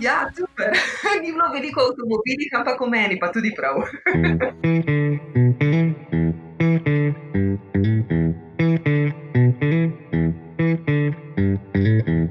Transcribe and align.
Ja, 0.00 0.30
super. 0.36 0.70
Ni 1.22 1.32
bilo 1.32 1.48
veliko 1.52 1.80
avtomobilih, 1.90 2.50
ampak 2.54 2.80
v 2.80 2.86
meni 2.86 3.18
pa 3.18 3.32
tudi 3.34 3.50
prav. 3.50 3.82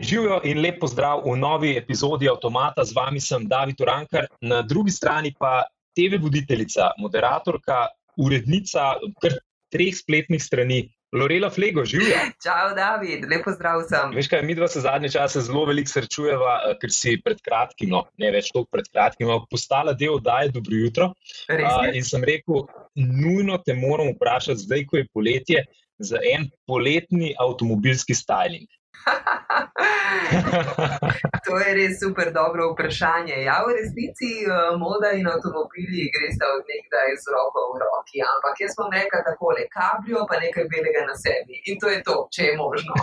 Živijo 0.07 0.39
in 0.47 0.61
lepo 0.63 0.87
zdrav 0.87 1.25
v 1.25 1.35
novi 1.35 1.75
epizodi 1.75 2.29
Automata. 2.31 2.85
Z 2.87 2.95
vami 2.95 3.19
sem 3.19 3.43
David 3.47 3.81
Urankar, 3.83 4.31
na 4.41 4.61
drugi 4.61 4.91
strani 4.91 5.35
pa 5.35 5.67
TV 5.91 6.15
voditeljica, 6.23 6.95
moderatorka, 7.03 7.87
urednica 8.15 8.95
kar 9.19 9.35
treh 9.67 9.91
spletnih 9.91 10.39
strani. 10.39 10.87
Lorela 11.15 11.49
Flego, 11.49 11.85
živijo. 11.85 12.17
Čau, 12.43 12.75
David, 12.75 13.25
lepo 13.31 13.51
zdrav 13.55 13.81
sem. 13.89 14.11
Veš 14.15 14.27
kaj, 14.31 14.43
mi 14.43 14.55
dva 14.55 14.67
se 14.67 14.81
zadnje 14.83 15.09
čase 15.15 15.41
zelo 15.41 15.63
veliko 15.65 15.91
srečujeva, 15.91 16.57
eh, 16.67 16.77
ker 16.81 16.91
si 16.91 17.15
pred 17.23 17.39
kratkim, 17.43 17.93
no, 17.95 18.03
ne 18.19 18.31
več 18.35 18.51
toliko 18.51 18.69
pred 18.75 18.89
kratkim, 18.91 19.31
postala 19.51 19.95
del 19.95 20.17
oddaje 20.19 20.51
Dobro 20.55 20.75
jutro. 20.75 21.11
Uh, 21.47 21.89
in 21.95 22.03
sem 22.03 22.23
rekel, 22.27 22.65
nujno 22.95 23.57
te 23.63 23.75
moram 23.75 24.11
vprašati, 24.15 24.65
zdaj, 24.65 24.85
ko 24.89 24.99
je 24.99 25.07
poletje, 25.13 25.63
za 25.99 26.19
en 26.33 26.49
poletni 26.69 27.31
avtomobilski 27.41 28.13
styling. 28.13 28.67
to 31.45 31.51
je 31.59 31.69
res 31.79 31.93
super 32.03 32.27
dobro 32.39 32.63
vprašanje. 32.73 33.35
Ja, 33.47 33.55
v 33.67 33.69
resnici 33.79 34.29
uh, 34.43 34.49
moda 34.83 35.09
in 35.19 35.25
avtomobili 35.33 35.99
gresta 36.15 36.45
od 36.57 36.63
nekdaj 36.73 37.09
z 37.23 37.25
roko 37.35 37.59
v 37.71 37.73
roki, 37.83 38.17
ampak 38.33 38.55
jaz 38.63 38.73
bom 38.79 38.89
rekel 38.99 39.21
takole: 39.29 39.61
kabrijo 39.77 40.21
pa 40.29 40.35
nekaj 40.45 40.65
belega 40.73 41.01
na 41.09 41.15
sebi. 41.23 41.55
In 41.69 41.75
to 41.81 41.87
je 41.93 41.99
to, 42.07 42.15
če 42.35 42.41
je 42.49 42.53
možno. 42.63 42.93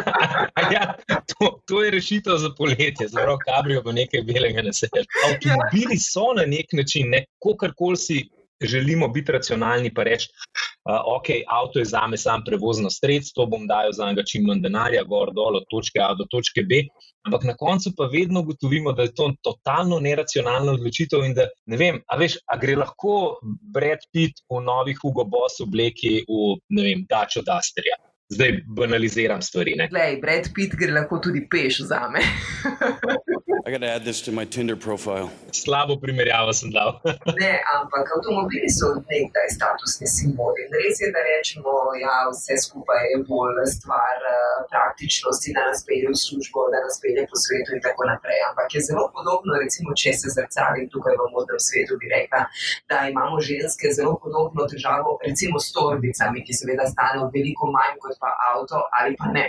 ja, 0.76 0.84
to, 1.30 1.44
to 1.68 1.76
je 1.84 1.88
rešitev 1.98 2.34
za 2.44 2.50
poletje, 2.58 3.04
zelo 3.14 3.34
kabrijo 3.46 3.80
pa 3.86 3.92
nekaj 4.00 4.20
belega 4.30 4.60
na 4.62 4.72
sebi. 4.72 4.98
Avtomobili 5.28 5.96
ja. 6.00 6.04
so 6.10 6.26
na 6.38 6.44
nek 6.46 6.68
način, 6.72 7.04
ne, 7.14 7.20
kakorkoli 7.44 7.96
si 7.96 8.18
želimo 8.60 9.08
biti 9.08 9.32
racionalni, 9.32 9.94
pa 9.94 10.02
reči, 10.02 10.28
uh, 10.28 11.00
ok, 11.18 11.28
avto 11.48 11.78
je 11.78 11.84
za 11.84 12.06
me 12.06 12.16
samo 12.16 12.42
prevozno 12.46 12.90
sredstvo, 12.90 13.46
bom 13.46 13.66
dajal 13.66 13.92
za 13.92 14.08
njega 14.08 14.22
čim 14.22 14.44
manj 14.44 14.62
denarja, 14.62 15.04
gor 15.04 15.32
dol 15.34 15.56
od 15.56 15.68
točke 15.70 16.00
A 16.02 16.14
do 16.14 16.24
točke 16.30 16.62
B. 16.62 16.82
Ampak 17.26 17.44
na 17.44 17.54
koncu 17.56 17.92
pa 17.96 18.08
vedno 18.12 18.40
ugotovimo, 18.40 18.92
da 18.92 19.02
je 19.02 19.14
to 19.14 19.32
totalno 19.42 20.00
neracionalna 20.00 20.72
odločitev 20.72 21.24
in 21.24 21.34
da 21.34 21.48
ne 21.66 21.76
vem, 21.76 22.02
a 22.06 22.16
veš, 22.16 22.38
a 22.46 22.56
gre 22.56 22.76
lahko 22.76 23.38
Brad 23.74 24.06
Pitt 24.12 24.44
v 24.50 24.62
novih 24.64 24.98
Hugo 25.02 25.24
Boss 25.24 25.60
obleki 25.60 26.22
v, 26.28 26.54
ne 26.68 26.86
vem, 26.86 27.04
Dačo 27.08 27.42
Dasterja. 27.42 27.98
Zdaj 28.28 28.58
banaliziram 28.76 29.42
stvari. 29.42 29.76
Glej, 29.90 30.18
Brad 30.20 30.50
Pitt 30.54 30.76
gre 30.76 30.92
lahko 30.92 31.18
tudi 31.18 31.46
peš 31.50 31.82
za 31.88 32.08
me. 32.12 32.20
I 33.66 33.70
got 33.70 33.80
to 33.80 33.90
add 33.90 34.04
this 34.04 34.20
to 34.22 34.32
my 34.32 34.44
Tinder 34.44 34.76
profile. 34.76 35.30
Slabo 35.52 35.96
primerjavo 35.96 36.52
sem 36.52 36.70
dal. 36.70 37.00
ne, 37.42 37.52
ampak 37.74 38.06
avtomobili 38.16 38.68
so 38.70 38.86
nekdaj 39.10 39.48
statusni 39.56 40.06
simboli. 40.06 40.66
Res 40.74 41.00
je, 41.02 41.08
da 41.14 41.22
rečemo, 41.26 41.72
ja, 42.00 42.16
vse 42.30 42.58
skupaj 42.64 43.02
je 43.12 43.18
bolj 43.28 43.58
stvar 43.74 44.16
uh, 44.28 44.36
praktičnosti, 44.72 45.54
da 45.56 45.66
nas 45.70 45.82
pelje 45.88 46.12
v 46.12 46.16
službo, 46.24 46.68
da 46.74 46.82
nas 46.86 47.00
pelje 47.02 47.24
po 47.30 47.40
svetu 47.44 47.74
in 47.76 47.82
tako 47.86 48.06
naprej. 48.10 48.38
Ampak 48.50 48.68
je 48.76 48.84
zelo 48.90 49.06
podobno, 49.16 49.58
recimo, 49.64 49.96
če 50.02 50.12
se 50.20 50.34
zrcalim 50.36 50.86
tukaj 50.92 51.18
v 51.18 51.28
modnem 51.34 51.60
svetu, 51.68 51.98
bi 52.00 52.12
rekla, 52.14 52.44
da 52.90 53.08
imamo 53.12 53.40
ženske 53.50 53.90
zelo 53.98 54.14
podobno 54.22 54.68
težavo, 54.70 55.18
recimo 55.26 55.58
s 55.58 55.72
torbicami, 55.74 56.44
ki 56.46 56.58
seveda 56.60 56.86
stanejo 56.92 57.30
veliko 57.34 57.72
manj 57.74 57.98
kot 58.04 58.14
pa 58.22 58.30
avto 58.52 58.84
ali 59.00 59.16
pa 59.18 59.32
ne. 59.34 59.46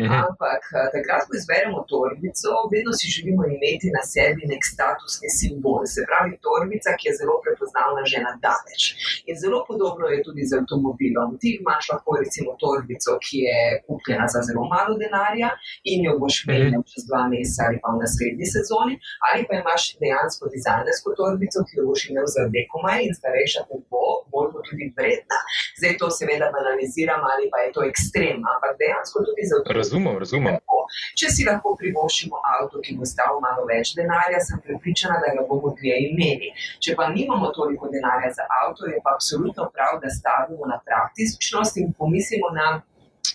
Mhm. 0.00 0.18
Ampak 0.24 0.62
uh, 0.72 0.88
takrat, 0.96 1.28
ko 1.28 1.38
izberemo 1.38 1.84
torbico, 1.92 2.66
vedno 2.74 2.96
si 2.98 3.12
želimo 3.12 3.51
imeti 3.54 3.88
na 3.96 4.02
sebi 4.12 4.42
nek 4.52 4.62
statusni 4.72 5.28
simbol, 5.38 5.82
se 5.94 6.04
pravi, 6.08 6.36
torbica, 6.46 6.94
ki 6.98 7.08
je 7.08 7.14
zelo 7.20 7.36
prepoznavna 7.44 8.02
že 8.10 8.18
na 8.26 8.32
daleč. 8.44 8.82
In 9.28 9.34
zelo 9.42 9.58
podobno 9.68 10.06
je 10.14 10.22
tudi 10.26 10.42
z 10.50 10.52
avtomobilom. 10.60 11.38
Ti 11.40 11.48
imaš 11.60 11.84
lahko 11.92 12.18
recimo 12.22 12.50
torbico, 12.62 13.10
ki 13.24 13.36
je 13.46 13.58
kupljena 13.86 14.26
za 14.34 14.40
zelo 14.48 14.64
malo 14.74 14.94
denarja 15.02 15.50
in 15.92 16.04
jo 16.06 16.12
boš 16.22 16.36
imel 16.44 16.82
čez 16.90 17.04
dva 17.08 17.22
meseca 17.32 17.60
ali 17.68 17.78
pa 17.82 17.88
v 17.94 18.02
naslednji 18.04 18.46
sezoni, 18.54 18.94
ali 19.28 19.40
pa 19.48 19.52
imaš 19.62 19.82
dejansko 20.02 20.44
dizajnersko 20.54 21.08
torbico, 21.20 21.58
ki 21.66 21.72
jo 21.78 21.84
boš 21.90 22.00
imel 22.10 22.26
za 22.34 22.42
veliko 22.46 22.76
manj 22.84 23.02
in 23.08 23.14
starejša 23.20 23.60
te 23.68 23.76
bo, 23.90 24.04
bolj 24.32 24.48
bo 24.54 24.60
tudi 24.68 24.86
vredna. 24.96 25.38
Zdaj 25.78 25.94
to 26.00 26.06
seveda 26.18 26.46
banaliziram 26.56 27.22
ali 27.32 27.44
pa 27.52 27.58
je 27.64 27.72
to 27.76 27.80
ekstrem, 27.90 28.38
ampak 28.52 28.72
dejansko 28.82 29.16
tudi 29.26 29.42
za 29.48 29.54
avtomobil. 29.58 29.80
Razumem, 29.82 30.14
razumem. 30.24 30.56
Če 31.18 31.30
si 31.34 31.46
lahko 31.48 31.74
privoščimo 31.80 32.40
avto, 32.56 32.80
ki 32.84 32.96
bo 32.98 33.06
stal 33.08 33.38
malo 33.44 33.66
več 33.72 33.94
denarja, 33.98 34.40
sem 34.46 34.62
pripričana, 34.66 35.18
da 35.24 35.34
ga 35.36 35.46
bomo 35.48 35.74
dlje 35.78 35.98
imeli. 36.10 36.52
Če 36.84 36.96
pa 36.98 37.08
nimamo 37.16 37.50
toliko 37.58 37.90
denarja 37.92 38.32
za 38.38 38.48
avto, 38.62 38.88
je 38.92 39.02
pa 39.04 39.16
absolutno 39.16 39.68
prav, 39.74 40.00
da 40.02 40.10
stavimo 40.18 40.70
na 40.72 40.80
praktičnost 40.86 41.78
in 41.82 41.92
pomislimo 41.98 42.54
na 42.56 42.70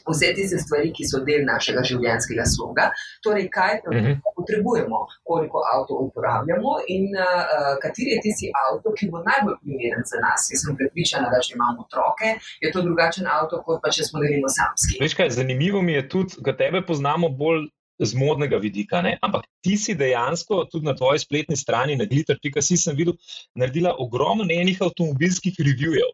vse 0.09 0.34
tiste 0.35 0.57
stvari, 0.57 0.91
ki 0.96 1.07
so 1.07 1.22
del 1.28 1.46
našega 1.47 1.84
življenjskega 1.90 2.46
sloga. 2.47 2.90
Torej, 3.25 3.47
kaj 3.53 3.81
mhm. 3.85 4.19
potrebujemo, 4.38 5.03
koliko 5.28 5.63
avto 5.73 6.00
uporabljamo 6.07 6.78
in 6.94 7.09
uh, 7.16 7.75
kateri 7.84 8.16
je 8.16 8.22
tisti 8.25 8.51
avto, 8.63 8.94
ki 8.97 9.09
bo 9.13 9.23
najbolj 9.25 9.57
primeren 9.63 10.06
za 10.07 10.22
nas. 10.23 10.50
Jaz 10.51 10.66
sem 10.66 10.78
pripričana, 10.79 11.31
da 11.34 11.41
če 11.44 11.56
imamo 11.56 11.88
otroke, 11.88 12.35
je 12.63 12.72
to 12.73 12.84
drugačen 12.85 13.28
avto, 13.31 13.62
kot 13.66 13.81
pa 13.84 13.91
če 13.94 14.07
smo 14.07 14.23
delimo 14.23 14.51
samski. 14.51 15.00
Veš 15.03 15.17
kaj, 15.19 15.34
zanimivo 15.40 15.81
mi 15.81 15.97
je 15.97 16.07
tudi, 16.09 16.44
da 16.44 16.56
tebe 16.57 16.84
poznamo 16.85 17.29
bolj 17.29 17.67
z 18.00 18.13
modnega 18.13 18.58
vidika. 18.62 19.02
Ne? 19.02 19.18
Ampak 19.22 19.47
ti 19.66 19.78
si 19.78 19.96
dejansko 19.97 20.66
tudi 20.72 20.85
na 20.85 20.96
tvoji 20.96 21.24
spletni 21.24 21.58
strani, 21.58 21.97
na 21.97 22.06
glitter.com, 22.06 22.62
sem 22.62 22.96
videl, 22.96 23.18
naredila 23.56 23.96
ogromno 24.00 24.47
enih 24.53 24.81
avtomobilskih 24.81 25.58
revijev. 25.59 26.13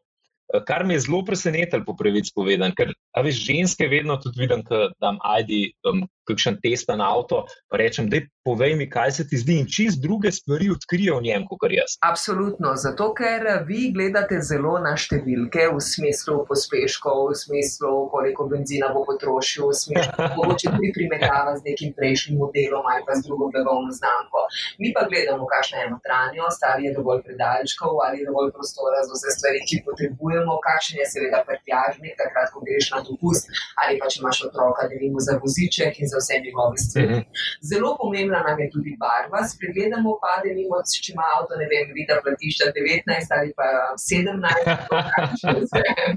Kar 0.67 0.83
me 0.85 0.93
je 0.93 1.05
zelo 1.07 1.23
presenetilo, 1.25 1.81
po 1.85 1.95
pravici 1.97 2.29
povedano, 2.35 2.75
ker 2.77 2.91
veš, 3.25 3.39
ženske 3.47 3.87
vedno 3.89 4.19
tudi 4.21 4.43
vidim, 4.43 4.61
da 4.67 4.91
dam 5.01 5.17
ajdi 5.25 5.71
um, 5.89 6.03
kakšen 6.27 6.59
test 6.63 6.89
na 6.89 7.09
avto, 7.15 7.43
pa 7.69 7.77
rečem, 7.81 8.09
da 8.09 8.21
povej 8.43 8.75
mi, 8.75 8.89
kaj 8.89 9.11
se 9.11 9.23
ti 9.27 9.37
zdi 9.39 9.57
in 9.61 9.67
čist 9.67 10.01
druge 10.03 10.31
stvari 10.31 10.69
odkrijejo 10.75 11.17
v 11.19 11.23
njem, 11.27 11.45
kot 11.47 11.71
jaz. 11.71 11.95
Absolutno, 12.03 12.73
zato 12.75 13.13
ker 13.15 13.45
vi 13.67 13.91
gledate 13.95 14.41
zelo 14.43 14.75
na 14.83 14.95
številke 14.99 15.69
v 15.71 15.79
smislu 15.83 16.41
pospeškov, 16.49 17.31
v 17.31 17.37
smislu, 17.39 17.91
koliko 18.11 18.47
benzina 18.51 18.91
bo 18.95 19.05
potrošil, 19.07 19.69
v 19.71 19.77
smislu, 19.79 20.27
mogoče 20.39 20.73
tudi 20.75 20.91
primerjava 20.95 21.55
z 21.59 21.67
nekim 21.69 21.93
prejšnjim 21.97 22.39
modelom 22.41 22.83
ali 22.93 23.05
pa 23.07 23.15
z 23.15 23.27
drugo 23.27 23.47
blagovno 23.53 23.95
znamko. 23.95 24.43
Mi 24.83 24.91
pa 24.95 25.05
gledamo, 25.07 25.47
kakšna 25.47 25.85
je 25.85 25.91
notranjost, 25.95 26.67
ali 26.67 26.89
je 26.89 26.93
dovolj 26.97 27.23
predalčkov, 27.27 27.95
ali 28.05 28.21
je 28.21 28.27
dovolj 28.29 28.51
prostora 28.55 29.03
za 29.07 29.15
vse 29.15 29.35
stvari, 29.37 29.63
ki 29.69 29.83
potrebujemo, 29.87 30.59
kakšen 30.67 30.99
je 31.01 31.07
seveda 31.13 31.43
prtjažnik, 31.47 32.19
takrat, 32.19 32.51
ko 32.53 32.63
greš 32.67 32.91
na 32.95 32.99
dopust, 33.07 33.47
ali 33.83 33.99
pa 34.01 34.11
če 34.11 34.21
imaš 34.21 34.43
otroka, 34.49 34.87
da 34.91 34.99
vemo 34.99 35.23
za 35.23 35.39
voziček 35.39 35.99
in 36.03 36.11
za 36.13 36.19
vse 36.21 36.35
njegove 36.45 36.77
stvari. 36.85 37.07
-hmm. 37.13 37.23
Zelo 37.69 37.89
pomembna 38.01 38.39
nam 38.47 38.57
je 38.63 38.67
tudi 38.75 38.91
barva. 39.03 39.39
Spregledamo 39.53 40.11
pa, 40.21 40.33
da 40.41 40.47
imamo, 40.51 40.77
če 41.03 41.09
ima 41.15 41.25
avto, 41.37 41.53
ne 41.61 41.67
vem, 41.71 41.85
vidi 41.97 42.13
platišča 42.25 42.65
19 42.77 43.37
ali 43.37 43.49
pa 43.59 43.67
17. 44.11 44.33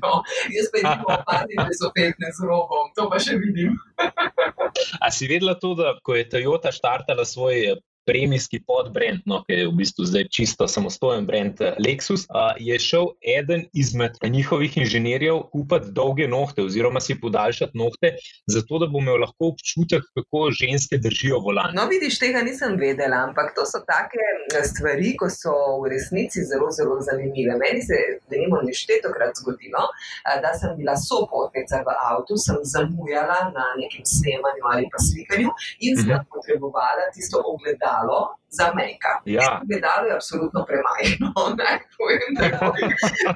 no, 0.02 0.12
jaz 0.56 0.66
pa 0.72 0.76
jih 0.82 0.92
opadim, 1.16 1.58
da 1.68 1.72
so 1.80 1.88
15 1.96 2.38
z 2.38 2.40
robom, 2.50 2.84
to 2.96 3.02
pa 3.10 3.18
še 3.26 3.34
vidim. 3.44 3.72
A 5.04 5.10
si 5.14 5.24
vedela 5.32 5.54
to, 5.62 5.74
da 5.80 5.86
ko 6.06 6.14
je 6.18 6.28
Toyota 6.32 6.70
štartala 6.78 7.24
svoj 7.24 7.76
premijski 8.06 8.60
podbrand, 8.66 9.20
no, 9.26 9.42
ki 9.46 9.52
je 9.60 9.68
v 9.68 9.74
bistvu 9.80 10.06
zdaj 10.06 10.28
čisto 10.36 10.68
samostojen 10.70 11.26
brand 11.26 11.60
eh, 11.60 11.74
Lexus, 11.82 12.26
uh, 12.30 12.54
je 12.62 12.78
šel 12.78 13.08
eden 13.38 13.66
izmed 13.74 14.18
njihovih 14.22 14.76
inženirjev 14.78 15.40
kupiti 15.52 15.90
dolge 15.98 16.28
nohte 16.28 16.62
oziroma 16.62 17.00
si 17.00 17.18
podaljšati 17.20 17.78
nohte, 17.78 18.12
zato 18.46 18.78
da 18.78 18.86
bo 18.86 19.02
imel 19.02 19.18
lahko 19.24 19.50
občutek, 19.52 20.06
kako 20.14 20.50
ženske 20.60 20.98
držijo 21.02 21.40
volan. 21.46 21.74
No, 21.74 21.86
vidiš, 21.90 22.18
tega 22.22 22.42
nisem 22.46 22.76
vedela, 22.78 23.24
ampak 23.28 23.54
to 23.56 23.66
so 23.66 23.82
take 23.90 24.22
eh, 24.22 24.62
stvari, 24.70 25.16
ko 25.18 25.30
so 25.30 25.54
v 25.82 25.90
resnici 25.94 26.46
zelo, 26.50 26.70
zelo 26.78 27.00
zanimive. 27.08 27.58
Meni 27.62 27.82
se 27.82 27.98
je 27.98 28.48
neštetokrat 28.70 29.32
zgodilo, 29.40 29.82
da 30.42 30.50
sem 30.60 30.76
bila 30.78 30.94
sopotnica 31.08 31.82
v 31.86 31.98
avtu, 32.10 32.38
sem 32.46 32.58
zamujala 32.74 33.38
na 33.56 33.66
nekem 33.80 34.04
snemanju 34.14 34.62
ali 34.72 34.86
pa 34.92 34.98
slikanju 35.08 35.50
in 35.86 35.92
sem 35.96 36.10
uh 36.10 36.14
mhm. 36.14 36.20
-huh. 36.20 36.28
potrebovala 36.32 37.04
tisto 37.14 37.42
ogledalo 37.52 37.95
ogledalo 37.96 38.36
za 38.58 38.66
Mejka. 38.76 39.12
Ja. 39.36 39.48
Gledalo 39.68 40.04
je 40.08 40.14
absolutno 40.18 40.60
premajno, 40.68 41.28
naj 41.60 41.78
povem, 41.96 42.30
tako, 42.40 42.66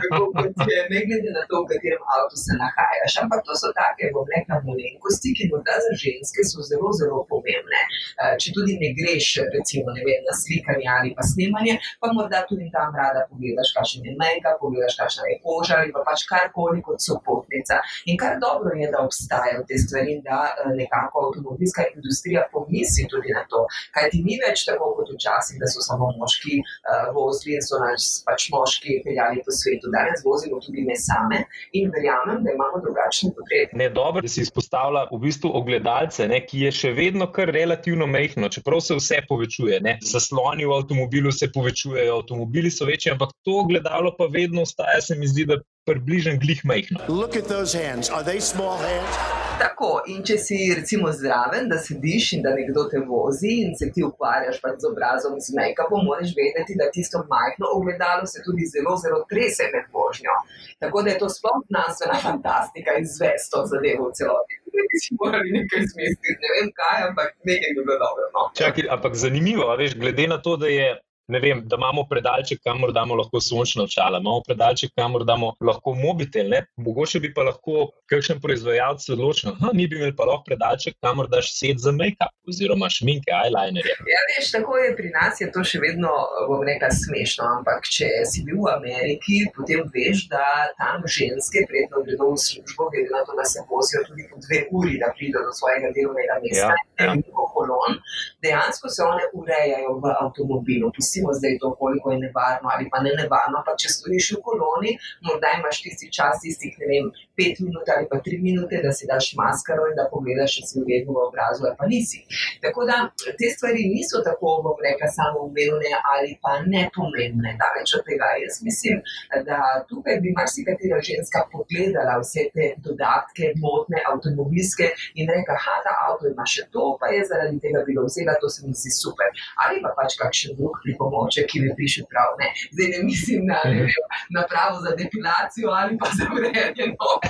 tako 0.01 0.23
kot 0.35 0.55
je, 0.73 0.81
ne 0.93 1.01
glede 1.07 1.31
na 1.39 1.43
to, 1.49 1.57
v 1.63 1.67
katerem 1.71 2.03
avtu 2.15 2.37
se 2.45 2.53
nahajaš. 2.63 3.13
Ampak 3.23 3.41
to 3.47 3.53
so 3.61 3.69
take, 3.79 4.05
bom 4.15 4.27
rekla, 4.35 4.57
malenkosti, 4.69 5.35
ki 5.37 5.45
morda 5.53 5.77
za 5.85 5.93
ženske 6.03 6.41
so 6.51 6.61
zelo, 6.71 6.89
zelo 7.01 7.19
pomembne. 7.31 7.83
Eh, 8.23 8.35
če 8.41 8.49
tudi 8.57 8.73
ne 8.83 8.91
greš, 8.99 9.27
recimo, 9.57 9.89
ne 9.97 10.03
vem, 10.09 10.23
na 10.29 10.35
slikanje 10.43 10.89
ali 10.97 11.11
pa 11.17 11.23
snemanje, 11.33 11.75
pa 12.01 12.07
morda 12.17 12.41
tudi 12.51 12.67
tam 12.77 12.91
rada 13.01 13.23
pogledaš, 13.31 13.75
kakšen 13.77 14.09
je 14.09 14.15
Mejka, 14.23 14.57
pogledaš, 14.63 14.95
kakšna 15.01 15.29
je 15.31 15.37
koža 15.45 15.75
ali 15.81 15.93
pa 15.97 16.05
pač 16.09 16.25
karkoli 16.33 16.81
kot 16.87 16.99
sopotnica. 17.09 17.81
In 18.11 18.17
kar 18.23 18.39
dobro 18.47 18.73
je, 18.81 18.89
da 18.93 19.05
obstajajo 19.09 19.63
te 19.69 19.77
stvari, 19.85 20.21
da 20.29 20.41
eh, 20.49 20.73
nekako 20.81 21.27
avtomobilska 21.27 21.83
industrija 21.95 22.47
pomisli 22.55 23.09
tudi 23.13 23.37
na 23.37 23.45
to. 23.51 23.67
Kaj 23.95 24.11
ti 24.13 24.23
ni 24.27 24.39
več 24.45 24.65
tako 24.69 24.95
kot 24.97 25.10
včasih, 25.17 25.59
da 25.63 25.69
so 25.73 25.85
samo 25.85 26.11
moški 26.21 26.61
uh, 26.63 27.11
vozili 27.17 27.57
in 27.59 27.65
so 27.67 27.81
nas 27.83 28.09
pač 28.27 28.49
moški 28.55 29.01
peljali 29.07 29.43
po 29.47 29.55
svetu. 29.61 29.93
Danes 29.97 30.25
vozimo 30.27 30.61
tudi 30.65 30.85
me 30.89 30.97
same 30.97 31.43
in 31.79 31.91
verjamem, 31.95 32.43
da 32.45 32.55
imamo 32.57 32.83
drugačne 32.85 33.33
potrebe. 33.37 33.79
Ne, 33.81 33.91
dobro, 34.01 34.25
da 34.25 34.33
si 34.33 34.45
izpostavlja 34.47 35.07
v 35.13 35.21
bistvu 35.27 35.53
ogledalce, 35.61 36.29
ne, 36.31 36.41
ki 36.47 36.67
je 36.67 36.73
še 36.81 36.95
vedno 36.97 37.31
kar 37.33 37.53
relativno 37.55 38.07
mehko, 38.11 38.49
čeprav 38.53 38.83
se 38.85 38.99
vse 38.99 39.23
povečuje. 39.29 39.81
Ne. 39.85 39.99
Zasloni 40.13 40.69
v 40.69 40.77
avtomobilu 40.79 41.33
se 41.35 41.51
povečujejo, 41.53 42.21
avtomobili 42.23 42.71
so 42.71 42.89
večji, 42.89 43.15
ampak 43.15 43.35
to 43.45 43.61
ogledalo 43.65 44.15
pa 44.19 44.31
vedno 44.33 44.67
ostaja, 44.67 45.01
se 45.01 45.19
mi 45.19 45.29
zdi, 45.31 45.47
da 45.51 45.61
približen 45.89 46.39
glih 46.39 46.65
mehko. 46.65 47.01
Look 47.09 47.37
at 47.37 47.49
those 47.49 47.75
hands. 47.75 48.11
Are 48.11 48.25
they 48.25 48.41
small 48.41 48.77
hands? 48.79 49.50
Tako, 49.61 49.91
in 50.13 50.23
če 50.25 50.37
si 50.41 50.57
recimo 50.77 51.11
zraven, 51.13 51.69
da 51.69 51.77
sediš 51.85 52.31
in 52.37 52.45
da 52.47 52.55
nekdo 52.57 52.87
te 52.93 53.01
vozi 53.11 53.51
in 53.65 53.75
se 53.79 53.91
ti 53.95 54.05
ukvarjaš 54.07 54.61
pač 54.63 54.79
z 54.81 54.89
obrazom 54.89 55.35
z 55.47 55.57
make-upom, 55.59 56.07
moraš 56.09 56.33
vedeti, 56.39 56.79
da 56.81 56.89
tisto 56.95 57.21
majhno 57.33 57.69
ogledalo 57.77 58.25
se 58.33 58.41
tudi 58.47 58.69
zelo, 58.73 58.97
zelo 59.03 59.21
trese 59.33 59.69
med 59.75 59.91
vožnjo. 59.97 60.37
Tako 60.85 61.05
da 61.05 61.13
je 61.13 61.19
to 61.23 61.29
sploh 61.37 61.61
znanstvena 61.69 62.17
fantastika 62.25 62.97
in 63.01 63.07
zvesto 63.17 63.67
zadevo 63.73 64.09
v 64.09 64.17
celoti. 64.21 64.61
Ne 64.79 64.87
bi 64.89 65.03
si 65.05 65.19
morali 65.21 65.53
nekaj 65.59 65.85
izmisliti, 65.87 66.41
ne 66.45 66.51
vem 66.57 66.73
kaj, 66.81 66.99
ampak 67.11 67.37
nekaj 67.51 67.71
bi 67.77 67.81
bilo 67.85 68.01
dobro. 68.07 68.33
No. 68.37 68.49
Čakaj, 68.63 68.89
ampak 68.97 69.23
zanimivo, 69.27 69.69
veš, 69.83 69.99
glede 70.03 70.29
na 70.33 70.41
to, 70.45 70.57
da 70.57 70.73
je. 70.73 70.91
Ne 71.31 71.41
vem, 71.41 71.63
da 71.71 71.77
imamo 71.79 72.05
predalček, 72.11 72.59
kamor 72.67 72.93
damo 72.93 73.15
lahko 73.15 73.41
sončna 73.41 73.85
očala, 73.87 74.19
imamo 74.19 74.43
predalček, 74.47 74.91
kamor 74.99 75.25
damo 75.25 75.53
lahko 75.63 75.95
mobitel. 75.95 76.49
Ne? 76.51 76.65
Mogoče 76.87 77.21
bi 77.23 77.31
pa 77.35 77.45
lahko 77.47 77.91
kakšen 78.11 78.41
proizvajalec 78.43 79.07
odločil, 79.15 79.53
da 79.61 79.71
mi 79.75 79.87
bi 79.87 80.01
imeli 80.01 80.17
pa 80.17 80.27
lahko 80.27 80.49
predalček, 80.49 80.97
kamor 81.05 81.29
daš 81.31 81.53
set 81.55 81.79
za 81.85 81.93
make-up 81.95 82.35
oziroma 82.51 82.89
šminke, 82.91 83.31
eyelinerje. 83.37 83.95
Ja, 84.11 84.23
veš, 84.33 84.51
tako 84.57 84.79
je 84.83 84.91
pri 84.99 85.13
nas, 85.15 85.39
je 85.41 85.51
to 85.55 85.63
še 85.71 85.79
vedno, 85.85 86.11
bom 86.51 86.65
rekla, 86.67 86.91
smešno. 87.03 87.47
Ampak 87.61 87.87
če 87.97 88.09
si 88.31 88.43
bil 88.47 88.59
v 88.65 88.73
Ameriki, 88.75 89.45
potem 89.55 89.87
veš, 89.95 90.27
da 90.33 90.45
tam 90.81 91.07
ženske 91.07 91.63
predno 91.71 92.03
gredo 92.07 92.33
v 92.35 92.41
službo, 92.43 92.91
glede 92.91 93.15
na 93.15 93.23
to, 93.29 93.39
da 93.39 93.47
se 93.47 93.63
vozijo 93.71 94.03
tudi 94.09 94.27
po 94.31 94.43
dve 94.49 94.65
uri, 94.75 94.99
da 95.03 95.13
pridejo 95.15 95.47
do 95.47 95.55
svojega 95.55 95.93
delovnega 95.95 96.41
mesta. 96.43 96.75
Ja, 96.99 97.13
ja. 97.13 97.17
Kolon, 97.51 97.97
dejansko 98.43 98.89
se 98.89 99.03
one 99.05 99.25
urejajo 99.37 99.97
v 100.03 100.13
avtomobilu. 100.25 100.91
Pustimo 101.21 101.33
zdaj 101.39 101.55
to, 101.61 101.69
koliko 101.81 102.07
je 102.13 102.19
nevarno 102.19 102.67
ali 102.75 102.85
pa 102.93 102.99
ne 103.05 103.13
nevarno. 103.21 103.55
Ampak 103.61 103.77
če 103.83 103.89
stojiš 103.95 104.27
v 104.35 104.39
koloni, 104.47 104.91
morda 105.27 105.49
imaš 105.59 105.77
tisti 105.85 106.07
čas, 106.17 106.41
tistih 106.45 106.73
ne 106.81 106.87
vem, 106.91 107.05
pet 107.37 107.61
minut 107.65 107.87
ali 107.95 108.07
pa 108.11 108.17
tri 108.25 108.37
minute, 108.47 108.81
da 108.85 108.91
si 108.97 109.05
daš 109.13 109.27
maskaro 109.41 109.83
in 109.91 109.97
da 110.01 110.09
pogledaš, 110.13 110.57
če 110.57 110.63
si 110.69 110.75
v 110.81 110.85
redu 110.91 111.17
v 111.17 111.25
obrazu 111.29 111.67
ali 111.69 111.77
pa 111.81 111.87
nisi. 111.93 112.21
Tako 112.65 112.87
da 112.91 112.97
te 113.39 113.47
stvari 113.55 113.85
niso 113.95 114.23
tako, 114.29 114.49
bom 114.65 114.79
rekla, 114.87 115.09
samoumevne 115.19 115.93
ali 116.15 116.33
pa 116.45 116.53
nepomembne. 116.73 117.51
Daleč 117.61 117.95
od 117.99 118.05
tega. 118.09 118.33
Jaz 118.45 118.61
mislim, 118.69 119.03
da 119.49 119.59
tukaj 119.91 120.21
bi 120.25 120.33
marsikatera 120.39 121.01
ženska 121.11 121.45
pogledala 121.53 122.17
vse 122.23 122.47
te 122.55 122.67
dodatke, 122.87 123.53
modne, 123.65 123.99
avtomobilske 124.09 124.87
in 125.21 125.29
rekla, 125.35 125.57
da 125.61 125.79
ta 125.85 125.93
avto 126.09 126.31
ima 126.33 126.47
še 126.55 126.67
to, 126.73 126.95
pa 127.01 127.13
je 127.13 127.21
zaradi 127.29 127.61
tega 127.65 127.83
bilo 127.89 128.07
vzela, 128.09 128.39
to 128.41 128.49
se 128.53 128.65
mi 128.67 128.73
zdi 128.81 128.93
super. 129.03 129.29
Ali 129.65 129.83
pa 129.85 129.93
pač 129.99 130.17
kakšen 130.21 130.57
drug 130.59 130.81
pripomoček, 131.01 131.47
ki 131.51 131.61
mi 131.61 131.71
piše 131.77 132.03
prav. 132.11 132.29
Ne. 132.41 132.49
Zdaj 132.73 132.89
ne 132.95 133.05
mislim 133.05 133.47
na 133.47 133.61
ne 133.65 133.81
vem, 133.81 133.89
napravo 134.31 134.81
za 134.81 134.91
depilacijo 134.97 135.69
ali 135.71 135.99
pa 135.99 136.07
za 136.19 136.25
urejanje 136.35 136.87
nog. 137.01 137.21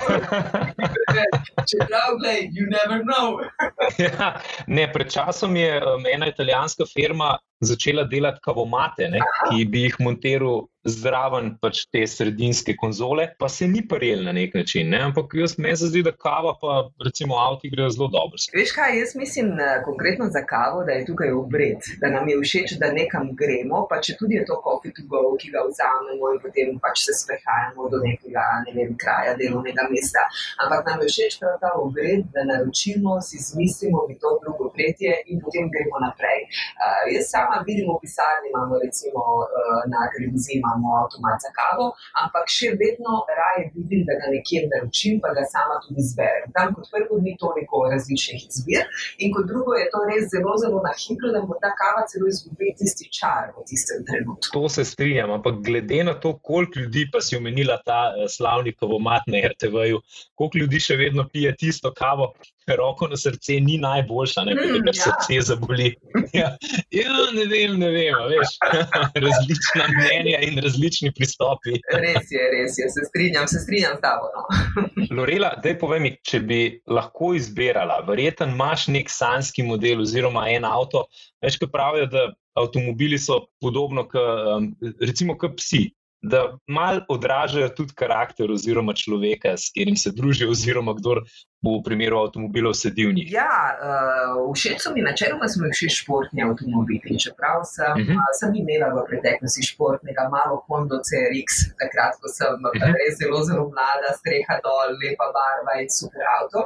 Čeprav, 1.71 2.11
gledaj, 2.21 2.43
you 2.57 2.65
never 2.79 2.99
know. 3.11 3.29
Ja, 4.07 4.41
ne, 4.67 4.93
pred 4.93 5.13
časom 5.13 5.57
je 5.57 5.77
um, 5.77 6.05
ena 6.15 6.27
italijanska 6.27 6.85
firma 6.95 7.39
začela 7.61 8.05
delati 8.05 8.41
kavomate, 8.43 9.09
ne, 9.09 9.21
ki 9.49 9.65
bi 9.65 9.83
jih 9.83 9.97
montiral 10.01 10.67
zraven 10.85 11.55
pač 11.61 11.85
te 11.93 12.03
sredinske 12.07 12.75
konzole, 12.81 13.29
pa 13.39 13.49
se 13.49 13.69
ni 13.69 13.83
prijel 13.89 14.25
na 14.25 14.33
nek 14.33 14.55
način. 14.55 14.89
Ne, 14.91 15.01
ampak 15.11 15.35
jaz 15.37 15.57
meni 15.59 15.77
se 15.77 15.91
zdi, 15.91 16.03
da 16.03 16.13
kava 16.13 16.55
pa 16.61 16.77
recimo 17.05 17.37
avti 17.37 17.71
grejo 17.71 17.91
zelo 17.97 18.09
dobro. 18.09 18.41
Veš 18.57 18.73
kaj, 18.77 18.99
jaz 18.99 19.15
mislim 19.17 19.53
eh, 19.61 19.83
konkretno 19.85 20.31
za 20.37 20.43
kavo, 20.53 20.85
da 20.85 20.97
je 20.97 21.07
tukaj 21.07 21.33
obred, 21.33 21.91
da 22.01 22.11
nam 22.15 22.29
je 22.29 22.39
všeč, 22.43 22.77
da 22.81 22.93
nekam 22.93 23.31
gremo, 23.41 23.85
pa 23.91 24.01
če 24.05 24.17
tudi 24.21 24.39
je 24.39 24.45
to 24.49 24.57
coffee 24.65 24.95
to 24.97 25.05
go, 25.13 25.23
ki 25.41 25.53
ga 25.55 25.65
vzamemo 25.69 26.33
in 26.35 26.41
potem 26.45 26.73
pač 26.85 27.05
se 27.07 27.17
sprehajamo 27.21 27.89
do 27.93 28.01
nekega 28.05 28.47
ne 28.67 28.73
vem, 28.77 28.97
kraja 29.03 29.37
delovnega 29.41 29.87
mesta. 29.93 30.25
Ampak 30.65 30.89
nam 30.89 31.05
je 31.05 31.11
všeč 31.13 31.39
prav 31.43 31.59
ta 31.63 31.75
obred, 31.85 32.25
da 32.35 32.45
naročimo, 32.49 33.19
si 33.29 33.41
zmislimo, 33.49 34.07
bi 34.09 34.17
to 34.23 34.33
drugo, 34.43 34.71
tretje 34.77 35.13
in 35.33 35.41
potem 35.45 35.69
gremo 35.75 36.01
naprej. 36.07 36.41
Uh, 36.81 37.05
jaz 37.15 37.31
sama 37.35 37.61
vidim 37.69 37.91
v 37.93 37.99
pisarni, 38.03 38.51
imamo 38.53 38.81
recimo 38.85 39.23
uh, 39.45 39.81
na 39.93 40.09
televiziji 40.15 40.61
imamo 40.71 40.80
avtomat 41.01 41.43
za 41.45 41.51
kavo, 41.59 41.91
ampak 42.23 42.51
še 42.57 42.73
vedno 42.81 43.23
raje 43.41 43.71
vidim, 43.75 44.05
da 44.09 44.17
ga 44.21 44.31
nekje 44.35 44.65
naročim, 44.73 45.21
pa 45.23 45.33
ga 45.37 45.45
sama 45.53 45.79
tudi 45.85 46.05
zberem. 46.11 46.51
Tam 46.57 46.75
kot 46.77 46.91
prvo 46.93 47.21
ni 47.25 47.37
toliko 47.41 47.85
različnih 47.93 48.47
izbir 48.49 48.87
in 49.23 49.35
kot 49.35 49.49
drugo 49.51 49.77
je 49.79 49.87
to 49.93 50.03
res 50.11 50.29
zelo, 50.33 50.57
zelo 50.63 50.83
na 50.87 50.93
hitro, 51.03 51.33
da 51.35 51.43
morda 51.45 51.73
kava 51.81 52.07
celo 52.11 52.31
izgubi 52.31 52.75
tisti 52.79 53.11
čar 53.19 53.53
v 53.57 53.67
tistem 53.71 54.05
trenutku. 54.09 54.53
To 54.57 54.69
se 54.73 54.85
strinjam, 54.85 55.35
ampak 55.39 55.61
glede 55.67 56.05
na 56.05 56.15
to, 56.23 56.37
koliko 56.39 56.81
ljudi 56.85 57.07
pa 57.13 57.21
si 57.25 57.37
omenila 57.37 57.81
ta 57.87 58.01
eh, 58.13 58.29
slavni 58.29 58.75
kavomat 58.77 59.29
na 59.33 59.45
RTV-ju, 59.53 60.01
koliko 60.35 60.65
ljudi 60.65 60.81
še 60.87 60.97
vedno 61.01 61.29
pije 61.33 61.55
tisto 61.57 61.93
kavo. 61.97 62.33
Roko 62.77 63.09
na 63.11 63.17
srce 63.17 63.59
ni 63.65 63.79
najboljša, 63.83 64.45
ne 64.49 64.55
vem, 64.59 64.77
ker 64.85 64.93
ja. 64.93 64.97
srce 65.07 65.41
zaboli. 65.53 65.93
Ja, 66.31 66.53
ja, 66.95 67.15
ne 67.35 67.45
vem, 67.51 67.75
ne 67.81 67.89
vem, 67.91 68.15
veš. 68.31 68.53
Različna 69.25 69.87
mnenja 69.91 70.39
in 70.47 70.61
različni 70.63 71.11
pristopi. 71.17 71.81
Res 71.91 72.31
je, 72.31 72.45
res 72.55 72.79
je, 72.79 72.87
se 72.93 73.07
strinjam, 73.09 73.49
se 73.51 73.63
strinjam 73.65 73.97
s 73.99 74.05
tabo. 74.05 74.29
No. 74.37 74.45
Lorela, 75.19 75.53
daj 75.65 75.75
povej 75.81 76.03
mi, 76.05 76.13
če 76.27 76.43
bi 76.47 76.61
lahko 76.91 77.33
izbirala, 77.39 77.99
verjeten 78.07 78.55
imaš 78.55 78.87
nek 78.95 79.11
sanski 79.11 79.67
model 79.67 80.05
oziroma 80.07 80.47
en 80.55 80.69
avto, 80.69 81.07
več 81.43 81.59
kot 81.61 81.73
pravijo, 81.75 82.07
da 82.13 82.29
avtomobili 82.61 83.19
so 83.19 83.41
podobno 83.63 84.07
kot 84.11 85.01
recimo 85.01 85.37
kot 85.39 85.59
psi. 85.59 85.89
Da 86.23 86.41
mal 86.69 87.01
odražajo 87.09 87.69
tudi 87.71 87.95
karakter 87.95 88.51
oziroma 88.51 88.93
človeka, 88.93 89.57
s 89.57 89.73
katerim 89.73 89.97
se 89.97 90.11
družijo, 90.13 90.51
oziroma 90.51 90.93
kdo 90.93 91.23
bo 91.61 91.77
v 91.77 91.85
primeru 91.85 92.17
avtomobilov 92.19 92.73
sedel 92.73 93.09
v 93.09 93.15
njih. 93.15 93.29
Ja, 93.33 93.49
uh, 93.77 94.53
všeč 94.53 94.81
so 94.81 94.93
mi 94.93 95.01
načeloma 95.01 95.49
smo 95.49 95.65
mi 95.65 95.73
všeč 95.73 95.93
športni 95.99 96.41
avtomobili. 96.41 97.17
Čeprav 97.19 97.65
sem, 97.67 97.85
uh 97.91 98.01
Mhm. 98.01 98.13
-huh. 98.13 98.33
sem 98.41 98.51
imela 98.55 98.89
v 98.91 99.05
preteklosti 99.09 99.63
športnega, 99.63 100.23
malo 100.29 100.55
Honda 100.67 100.97
CRX, 101.09 101.49
takrat, 101.81 102.13
ko 102.21 102.29
sem 102.29 102.53
uh 102.53 102.69
Mhm. 102.69 102.81
-huh. 102.81 102.97
res 102.97 103.13
zelo, 103.21 103.39
zelo 103.45 103.65
mlada, 103.73 104.11
streha 104.21 104.55
dol, 104.65 104.89
lepa 105.01 105.27
barva 105.37 105.73
in 105.83 105.89
super 106.01 106.25
avto. 106.37 106.59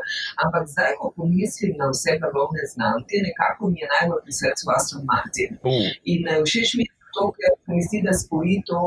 Ampak 0.42 0.64
zdaj, 0.74 0.92
ko 1.00 1.06
pomislim 1.16 1.74
na 1.80 1.86
vse 1.94 2.12
valovne 2.22 2.62
znamke, 2.74 3.14
nekako 3.28 3.62
mi 3.70 3.78
je 3.82 3.86
najbolj 3.94 4.20
pri 4.24 4.32
srcu 4.40 4.64
Aston 4.76 5.02
Martin. 5.10 5.50
Uh, 5.62 5.86
In 6.12 6.22
eh, 6.30 6.42
všeč 6.46 6.68
mi 6.78 6.82
je 6.86 6.92
to, 7.14 7.22
ker 7.36 7.50
se 7.62 7.68
mi 7.74 7.80
zdi, 7.86 7.98
da 8.06 8.12
spoji 8.22 8.56
to 8.68 8.80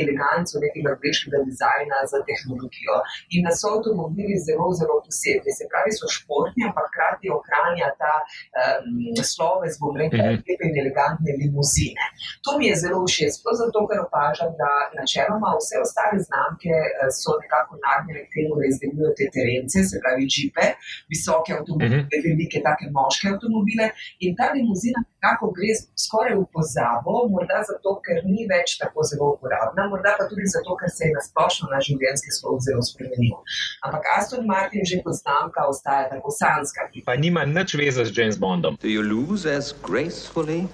eleganco 0.00 0.54
nekega 0.64 0.92
prejšnjega 1.00 1.38
dizajna 1.48 1.96
z 2.10 2.12
tehnologijo. 2.28 2.94
In 3.34 3.40
da 3.46 3.52
so 3.58 3.66
avtomobili 3.76 4.34
zelo, 4.46 4.66
zelo 4.80 4.96
posebni. 5.06 5.50
Se 5.58 5.64
pravi, 5.70 5.90
so 5.98 6.06
športni, 6.16 6.62
ampak 6.68 6.86
hkrati 6.90 7.26
ohranja 7.38 7.88
ta 8.00 8.14
um, 8.22 9.16
sloves, 9.32 9.74
bom 9.82 9.94
rekel, 10.02 10.18
Mhm. 10.26 10.42
lepe 10.48 10.64
in 10.70 10.76
elegantne 10.82 11.30
limuzine. 11.42 12.04
To 12.44 12.50
mi 12.58 12.64
je 12.70 12.74
zelo 12.84 12.98
všeč, 13.08 13.30
sploh 13.38 13.56
zato, 13.62 13.78
ker 13.88 13.98
opažam, 14.06 14.50
da 14.62 14.70
načeloma 14.98 15.50
vse 15.60 15.74
ostale 15.84 16.18
znamke 16.26 16.72
eh, 16.82 17.10
so 17.20 17.30
nekako 17.42 17.72
nagnjene 17.86 18.20
k 18.26 18.30
temu, 18.34 18.52
da 18.58 18.64
izdelujejo 18.72 19.10
te 19.18 19.24
terence, 19.36 19.78
se 19.90 19.96
pravi, 20.02 20.24
džipe, 20.32 20.66
visoke 21.12 21.50
avtomobile, 21.58 21.96
Mhm. 22.02 22.08
velike, 22.26 22.58
take 22.66 22.84
moške 22.96 23.26
avtomobile. 23.32 23.86
In 24.24 24.30
ta 24.38 24.46
limuzina 24.56 24.98
nekako 25.12 25.44
gre 25.56 25.70
skoraj 26.04 26.34
v 26.40 26.44
pozabo, 26.54 27.12
morda 27.34 27.58
zato, 27.68 27.96
ker 28.06 28.22
ni 28.24 28.46
več 28.50 28.76
tako 28.80 29.04
zelo 29.10 29.32
uporabna, 29.34 29.88
morda 29.92 30.14
pa 30.18 30.28
tudi 30.30 30.46
zato, 30.50 30.76
ker 30.80 30.90
se 30.92 31.08
je 31.08 31.14
nasplošno 31.16 31.70
naš 31.72 31.90
življenjski 31.90 32.34
slog 32.38 32.60
zelo 32.66 32.84
spremenil. 32.86 33.38
Ampak 33.86 34.08
Aston 34.16 34.46
Martin 34.46 34.86
že 34.86 35.02
kot 35.04 35.18
znamka 35.20 35.66
ostaja 35.70 36.08
tako 36.10 36.30
sanska. 36.30 36.90
pa 37.04 37.16
nima 37.16 37.44
nič 37.44 37.74
veze 37.74 38.04
z 38.04 38.18
James 38.18 38.38
Bondom. 38.38 38.78
Do 38.82 38.88
you 38.88 39.02
lose 39.02 39.46
as 39.46 39.74
gracefully 39.82 40.68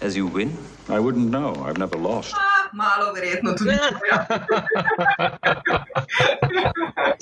as 0.00 0.16
you 0.16 0.26
win? 0.26 0.56
I 0.88 1.00
wouldn't 1.00 1.30
know. 1.30 1.54
I've 1.64 1.78
never 1.78 1.96
lost. 1.96 2.34
A, 2.34 2.76
malo 2.76 3.12
verjetno 3.12 3.54
tudi. 3.56 3.72
Ja. 4.10 4.26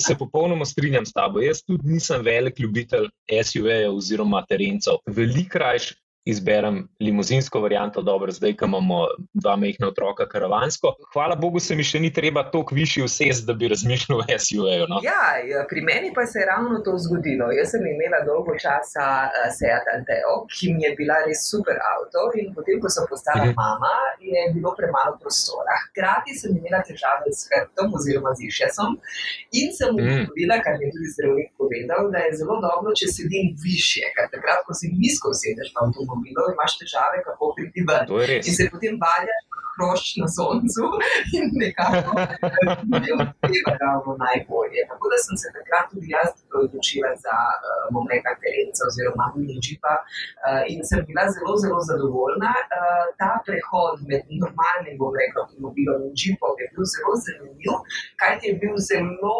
Se 0.05 0.15
popolnoma 0.15 0.65
strinjam 0.65 1.05
s 1.05 1.13
tabo. 1.13 1.39
Jaz 1.39 1.63
tudi 1.63 1.87
nisem 1.87 2.21
velik 2.21 2.59
ljubitelj 2.59 3.07
SUV-jev 3.43 3.95
oziroma 3.95 4.45
terencev. 4.49 4.93
Veliko 5.05 5.59
rajš 5.59 5.93
izberem 6.25 6.87
limuzinsko 6.99 7.59
varianto, 7.59 8.01
dobro, 8.01 8.31
zdaj, 8.31 8.53
ko 8.53 8.65
imamo 8.65 8.97
dva 9.33 9.55
mehna 9.55 9.87
otroka, 9.87 10.23
karavansko. 10.25 10.93
Hvala 11.13 11.35
Bogu, 11.35 11.59
se 11.59 11.75
mi 11.75 11.83
še 11.83 11.99
ni 11.99 12.13
treba 12.13 12.43
toliko 12.45 12.75
višji 12.75 13.03
vses, 13.03 13.41
da 13.41 13.53
bi 13.53 13.67
razmišljal 13.67 14.19
o 14.19 14.25
SUV-ju. 14.37 14.85
No? 14.87 15.01
Ja, 15.03 15.23
ja, 15.43 15.65
pri 15.69 15.81
meni 15.81 16.13
pa 16.15 16.25
se 16.25 16.39
je 16.39 16.45
ravno 16.45 16.79
to 16.79 16.93
zgodilo. 16.97 17.51
Jaz 17.51 17.71
sem 17.71 17.83
imela 17.85 18.21
dolgo 18.23 18.55
časa 18.55 19.05
uh, 19.25 19.49
Seat 19.51 19.83
Anteo, 19.93 20.33
ki 20.49 20.73
mi 20.73 20.83
je 20.83 20.93
bila 20.95 21.19
res 21.27 21.43
super 21.45 21.75
avto, 21.83 22.23
in 22.35 22.53
potem, 22.53 22.79
ko 22.79 22.89
sem 22.89 23.03
postala 23.05 23.43
Mhm. 23.43 23.53
mama, 23.55 23.93
je 24.21 24.53
bilo 24.53 24.71
premalo 24.73 25.17
prostora. 25.19 25.75
Hkrati 25.83 26.31
sem 26.33 26.55
imela 26.55 26.79
težave 26.81 27.27
s 27.31 27.49
hrbtom 27.49 27.91
oziroma 27.93 28.31
z 28.33 28.47
išesom 28.47 28.95
in 29.51 29.73
sem 29.73 29.91
Mm. 29.91 29.99
ugotovila, 29.99 30.55
kar 30.63 30.79
mi 30.79 30.85
je 30.85 30.91
tudi 30.91 31.09
zdravnik 31.13 31.49
povedal, 31.57 32.07
da 32.11 32.17
je 32.19 32.37
zelo 32.39 32.55
dobro, 32.61 32.95
če 32.95 33.07
sedim 33.09 33.51
više, 33.59 34.07
ker 34.15 34.31
takrat, 34.31 34.63
ko 34.65 34.73
si 34.73 34.87
nizko 34.93 35.33
sedeš 35.33 35.69
v 35.69 35.79
avtomobilu, 35.83 36.11
imaš 36.55 36.73
težave, 36.81 37.17
kako 37.27 37.53
priti 37.55 37.81
ven. 37.89 38.05
In 38.47 38.53
se 38.57 38.69
potem 38.73 38.95
valjaš 39.05 39.43
hrošč 39.73 40.07
na 40.21 40.27
soncu 40.37 40.85
in 41.37 41.45
nekako 41.63 42.11
ne 42.91 43.59
ravno 43.83 44.11
najbolje. 44.25 44.79
Tako 44.91 45.05
da 45.11 45.17
sem 45.25 45.35
se 45.41 45.47
takrat 45.57 45.85
tudi 45.91 46.07
jaz 46.17 46.31
odločila 46.61 47.11
za, 47.25 47.37
uh, 47.67 47.83
bom 47.93 48.05
rekla, 48.13 48.31
terenca 48.43 48.81
oziroma 48.89 49.25
mini 49.35 49.55
džipa 49.65 49.93
uh, 50.01 50.61
in 50.71 50.79
sem 50.89 50.99
bila 51.09 51.23
zelo, 51.35 51.53
zelo 51.63 51.79
zadovoljna. 51.89 52.51
Uh, 52.77 53.03
ta 53.21 53.31
prehod 53.45 53.95
med 54.09 54.23
normalnim, 54.43 54.95
bom 55.01 55.13
rekla, 55.21 55.37
avtomobilom 55.43 55.99
in 56.07 56.13
džipom 56.19 56.53
je 56.61 56.65
bil 56.73 56.83
zelo 56.93 57.13
zanimiv, 57.25 57.73
kajti 58.21 58.43
je 58.49 58.53
bil 58.61 58.75
zelo 58.89 59.37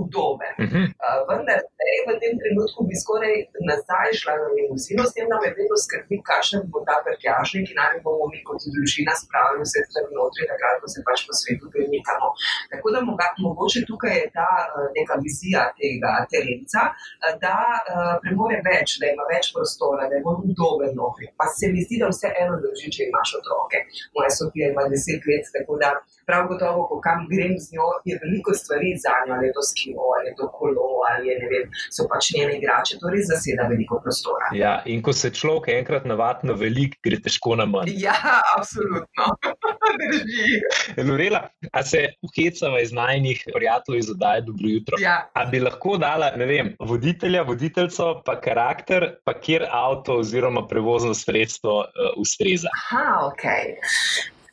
udoben. 0.00 0.54
Mhm. 0.64 0.82
Uh, 1.04 1.20
vendar 1.28 1.58
zdaj 1.72 1.96
v 2.06 2.10
tem 2.22 2.32
trenutku 2.42 2.78
bi 2.88 2.94
skoraj 3.02 3.34
nazaj 3.70 4.08
šla 4.20 4.34
na 4.42 4.48
limuzino, 4.56 5.02
s 5.08 5.12
tem, 5.16 5.26
da 5.30 5.36
me 5.42 5.48
vedno 5.58 5.76
skrbi, 5.84 6.16
kakšen 6.30 6.60
bo 6.72 6.78
ta 6.88 6.96
prtljažnik 7.04 7.66
in 7.72 7.78
ali 7.84 7.98
bomo 8.04 8.24
mi 8.32 8.40
kot 8.48 8.60
družina 8.74 9.12
spravili 9.22 9.64
vse 9.66 9.80
stvari 9.88 10.12
notri, 10.18 10.48
takrat, 10.52 10.76
ko 10.82 10.86
se 10.92 11.04
pač 11.08 11.18
po 11.26 11.32
svetu 11.40 11.66
premikamo. 11.72 12.28
Tako 12.72 12.86
da 12.94 12.98
mogoče 13.46 13.80
tukaj 13.90 14.14
je 14.20 14.26
ta 14.38 14.50
uh, 14.64 14.88
neka 14.96 15.14
vizija 15.24 15.62
tega 15.80 16.12
terenca, 16.32 16.82
uh, 16.92 17.34
da 17.44 17.58
uh, 17.76 18.12
premore 18.22 18.58
več, 18.68 18.98
da 19.00 19.12
ima 19.14 19.24
več 19.32 19.52
prostora, 19.54 20.08
da 20.10 20.14
je 20.18 20.24
bolj 20.26 20.50
udoben 20.50 20.92
notri. 21.00 21.30
Pa 21.40 21.46
se 21.56 21.72
mi 21.72 21.84
zdi, 21.86 22.00
da 22.02 22.10
vse 22.12 22.28
eno 22.42 22.58
drži, 22.64 22.92
če 22.96 23.08
imaš 23.10 23.36
otroke. 23.40 23.84
Moja 24.16 24.30
Sofija 24.38 24.72
ima 24.72 24.84
deset 24.92 25.22
let, 25.30 25.48
tako 25.56 25.78
da 25.82 25.94
prav 26.28 26.48
gotovo, 26.50 26.86
ko 26.90 26.96
kam 27.06 27.26
grem 27.32 27.54
z 27.62 27.74
njo, 27.74 27.88
je 28.08 28.18
veliko 28.22 28.54
stvari 28.60 28.90
za 29.04 29.14
njo, 29.26 29.34
ali 29.36 29.46
je 29.48 29.56
skino, 29.86 30.00
ali 30.18 30.28
je 30.28 30.34
to 30.36 30.48
kolo, 30.52 30.82
ali 31.10 31.28
je, 31.28 31.38
ne 31.38 31.46
vem, 31.52 31.70
so 31.90 32.06
pač 32.10 32.30
njene 32.34 32.58
igrače, 32.58 32.98
to 33.00 33.10
res 33.10 33.26
zaseda 33.30 33.68
veliko 33.70 34.00
prostora. 34.02 34.50
Ja, 34.54 34.82
in 34.86 35.02
ko 35.02 35.12
se 35.12 35.30
človek 35.30 35.68
enkrat 35.78 36.06
navadi 36.06 36.50
na 36.50 36.56
velik, 36.58 36.98
gre 37.04 37.20
težko 37.22 37.56
na 37.56 37.66
manj. 37.66 37.92
Ja, 37.94 38.16
absolutno. 38.56 39.30
Drži. 40.00 40.60
Lorela, 41.08 41.46
a 41.72 41.82
se 41.82 42.02
uhecava 42.26 42.80
iz 42.80 42.92
najnih 42.92 43.44
prijateljev 43.54 43.98
iz 43.98 44.10
oddaje 44.10 44.42
Dobro 44.46 44.68
jutro? 44.68 44.98
Ja. 45.00 45.16
A 45.34 45.44
bi 45.50 45.60
lahko 45.60 45.96
dala, 46.00 46.32
ne 46.36 46.46
vem, 46.46 46.74
voditelja, 46.80 47.42
voditeljco, 47.46 48.22
pa 48.26 48.38
karakter, 48.40 49.08
pa 49.24 49.36
kjer 49.40 49.66
avto 49.70 50.20
oziroma 50.22 50.66
prevozno 50.68 51.14
sredstvo 51.14 51.78
uh, 51.80 52.10
ustreza? 52.20 52.72
Aha, 52.82 53.28
ok. 53.30 53.46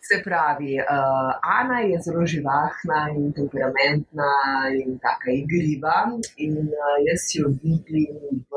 Se 0.08 0.16
pravi, 0.24 0.74
uh, 0.80 1.32
Ana 1.60 1.80
je 1.80 1.98
zelo 2.06 2.26
živahna 2.26 3.00
in 3.16 3.34
temperamentna 3.34 4.32
in 4.82 5.00
tako 5.06 5.32
igriva, 5.42 6.00
in 6.46 6.58
uh, 6.58 6.98
jaz 7.08 7.24
jo 7.38 7.48
vidim 7.64 8.44
v 8.50 8.52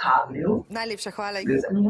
kabriju. 0.00 0.52
Najlepša 0.78 1.10
hvala. 1.16 1.38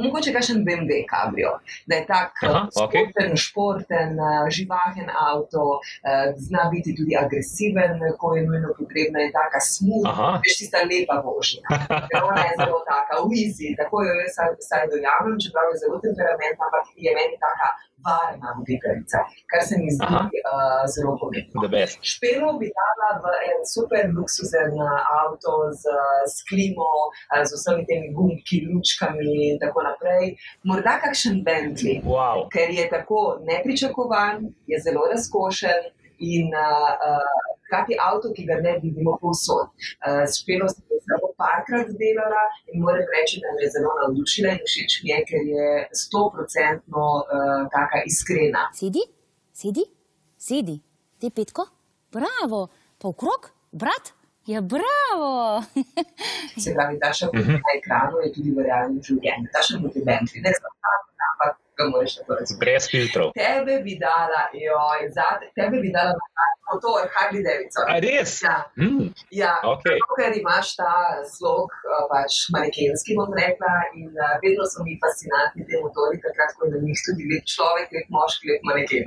Mogoče 0.04 0.30
kakšen 0.36 0.58
BMW 0.66 0.92
kabrio, 1.12 1.52
da 1.88 1.94
je 1.98 2.04
tak 2.14 2.30
Aha, 2.48 2.60
uh, 2.62 2.84
okej. 2.84 3.02
športen, 3.04 3.30
športen, 3.46 4.10
uh, 4.28 4.48
živahen 4.56 5.08
avto, 5.30 5.64
uh, 5.78 6.26
zna 6.46 6.62
biti 6.74 6.90
tudi 6.98 7.14
agresiven, 7.24 7.92
ko 8.20 8.26
je 8.36 8.42
nujno 8.48 8.70
potrebna 8.78 9.18
in 9.26 9.32
taka 9.40 9.60
Aha. 10.10 10.28
veš 10.42 10.54
tista 10.60 10.80
lepa 10.90 11.16
vožnja. 11.26 11.66
Ker 12.08 12.20
ona 12.30 12.42
je 12.48 12.54
zelo 12.62 12.80
taka, 12.92 13.14
uizi, 13.28 13.68
tako 13.80 13.96
jo 14.06 14.12
jaz 14.22 14.36
vsaj 14.62 14.84
dojamem, 14.92 15.36
čeprav 15.42 15.66
je 15.72 15.76
zelo 15.82 15.96
temperamentna, 16.06 16.62
ampak 16.68 16.84
je 17.04 17.10
meni 17.18 17.36
taka 17.46 17.68
varna 18.06 18.48
voditeljica, 18.58 19.18
kar 19.50 19.60
se 19.68 19.74
mi 19.82 19.90
zdi 19.96 20.06
Aha. 20.08 20.22
uh, 20.24 20.82
zelo 20.94 21.12
pomembno. 21.20 21.60
Špelo 22.12 22.48
bi 22.60 22.66
dala 22.80 23.08
v 23.22 23.24
en 23.50 23.58
super 23.74 24.04
luksuzen 24.16 24.70
avto 25.20 25.52
z, 25.80 25.82
z 26.32 26.36
klimo, 26.48 26.90
z 27.48 27.50
vsemi 27.58 27.82
temi 27.88 28.08
gumki, 28.16 28.56
lučkami 28.70 29.30
in 29.50 29.56
tako 29.62 29.82
naprej. 29.88 30.24
Morda 30.68 30.94
kakšen 31.04 31.36
Bentley, 31.46 31.96
Wow. 32.06 32.46
ker 32.54 32.68
je 32.70 32.84
tako 32.96 33.20
nepričakovan, 33.50 34.34
je 34.70 34.76
zelo 34.86 35.02
razkošen 35.12 35.80
in 36.18 36.48
uh, 36.54 36.92
uh, 37.08 37.36
hkrati 37.66 37.96
avto, 38.00 38.32
ki 38.32 38.46
ga 38.46 38.60
ne 38.62 38.78
vidimo 38.82 39.16
povsod. 39.20 39.68
Uh, 40.00 40.24
s 40.24 40.40
Špelo 40.40 40.68
sem 40.68 40.84
se 40.88 41.00
samo 41.06 41.32
parkrat 41.38 41.88
delala 42.00 42.44
in 42.72 42.82
moram 42.82 43.06
reči, 43.14 43.40
da 43.42 43.52
me 43.56 43.62
je 43.64 43.70
zelo 43.76 43.92
navdušila 44.00 44.50
in 44.56 44.62
všeč 44.66 44.92
mi 45.02 45.10
je, 45.10 45.18
ker 45.28 45.42
je 45.52 45.66
stoprocentno 46.02 47.06
uh, 47.22 47.68
taka 47.72 48.02
iskrena. 48.06 48.68
Sedi, 48.74 49.02
sedi, 49.52 49.84
sedi. 50.38 50.76
Ti 51.18 51.30
petko, 51.30 51.64
bravo, 52.12 52.66
pa 53.00 53.08
okrog, 53.08 53.50
brat, 53.72 54.12
ja, 54.46 54.60
bravo. 54.60 55.62
Se 56.62 56.74
pravi, 56.76 56.98
ta 57.00 57.12
še 57.12 57.26
Mhm. 57.32 57.56
na 57.56 57.70
ekranu 57.78 58.20
je 58.24 58.32
tudi 58.36 58.50
v 58.52 58.66
realnem 58.68 59.00
življenju. 59.02 59.48
Ta 59.52 59.62
še 59.64 59.80
kot 59.82 59.96
je 59.96 60.02
Bentley, 60.04 60.42
ne 60.44 60.52
samo 60.52 60.74
ta, 60.76 60.92
ampak 60.98 61.15
ga 61.76 61.84
moraš 61.92 62.12
razumeti. 62.28 62.58
Brez 62.62 62.84
filtrov. 62.92 63.28
Tebe 63.42 63.74
bi 63.86 63.94
dala, 64.06 64.42
joj, 64.66 65.00
zate, 65.16 65.44
tebe 65.58 65.76
bi 65.84 65.90
dala 65.96 66.12
na 66.38 66.46
motor, 66.68 67.02
Harley 67.14 67.42
Davidson. 67.48 67.84
A 67.92 67.96
res? 68.06 68.30
Ja, 68.42 68.56
Mm, 68.76 69.08
ja. 69.42 69.54
Okej. 69.74 69.98
Zato, 70.00 70.14
ker 70.18 70.32
imaš 70.42 70.66
ta 70.80 70.92
slog, 71.36 71.68
eh, 71.72 72.02
pač 72.12 72.32
manekenski, 72.54 73.10
bom 73.18 73.30
rekla, 73.42 73.72
in 74.00 74.10
uh, 74.26 74.34
vedno 74.42 74.64
so 74.72 74.84
mi 74.86 74.94
fascinantni 75.04 75.62
te 75.68 75.76
motori, 75.84 76.16
takrat, 76.26 76.50
ko 76.56 76.66
je 76.66 76.70
na 76.74 76.78
njih 76.86 77.00
tudi 77.06 77.22
lep 77.30 77.44
človek, 77.54 77.86
lep 77.96 78.08
moški, 78.16 78.44
lep 78.50 78.62
maneken. 78.68 79.02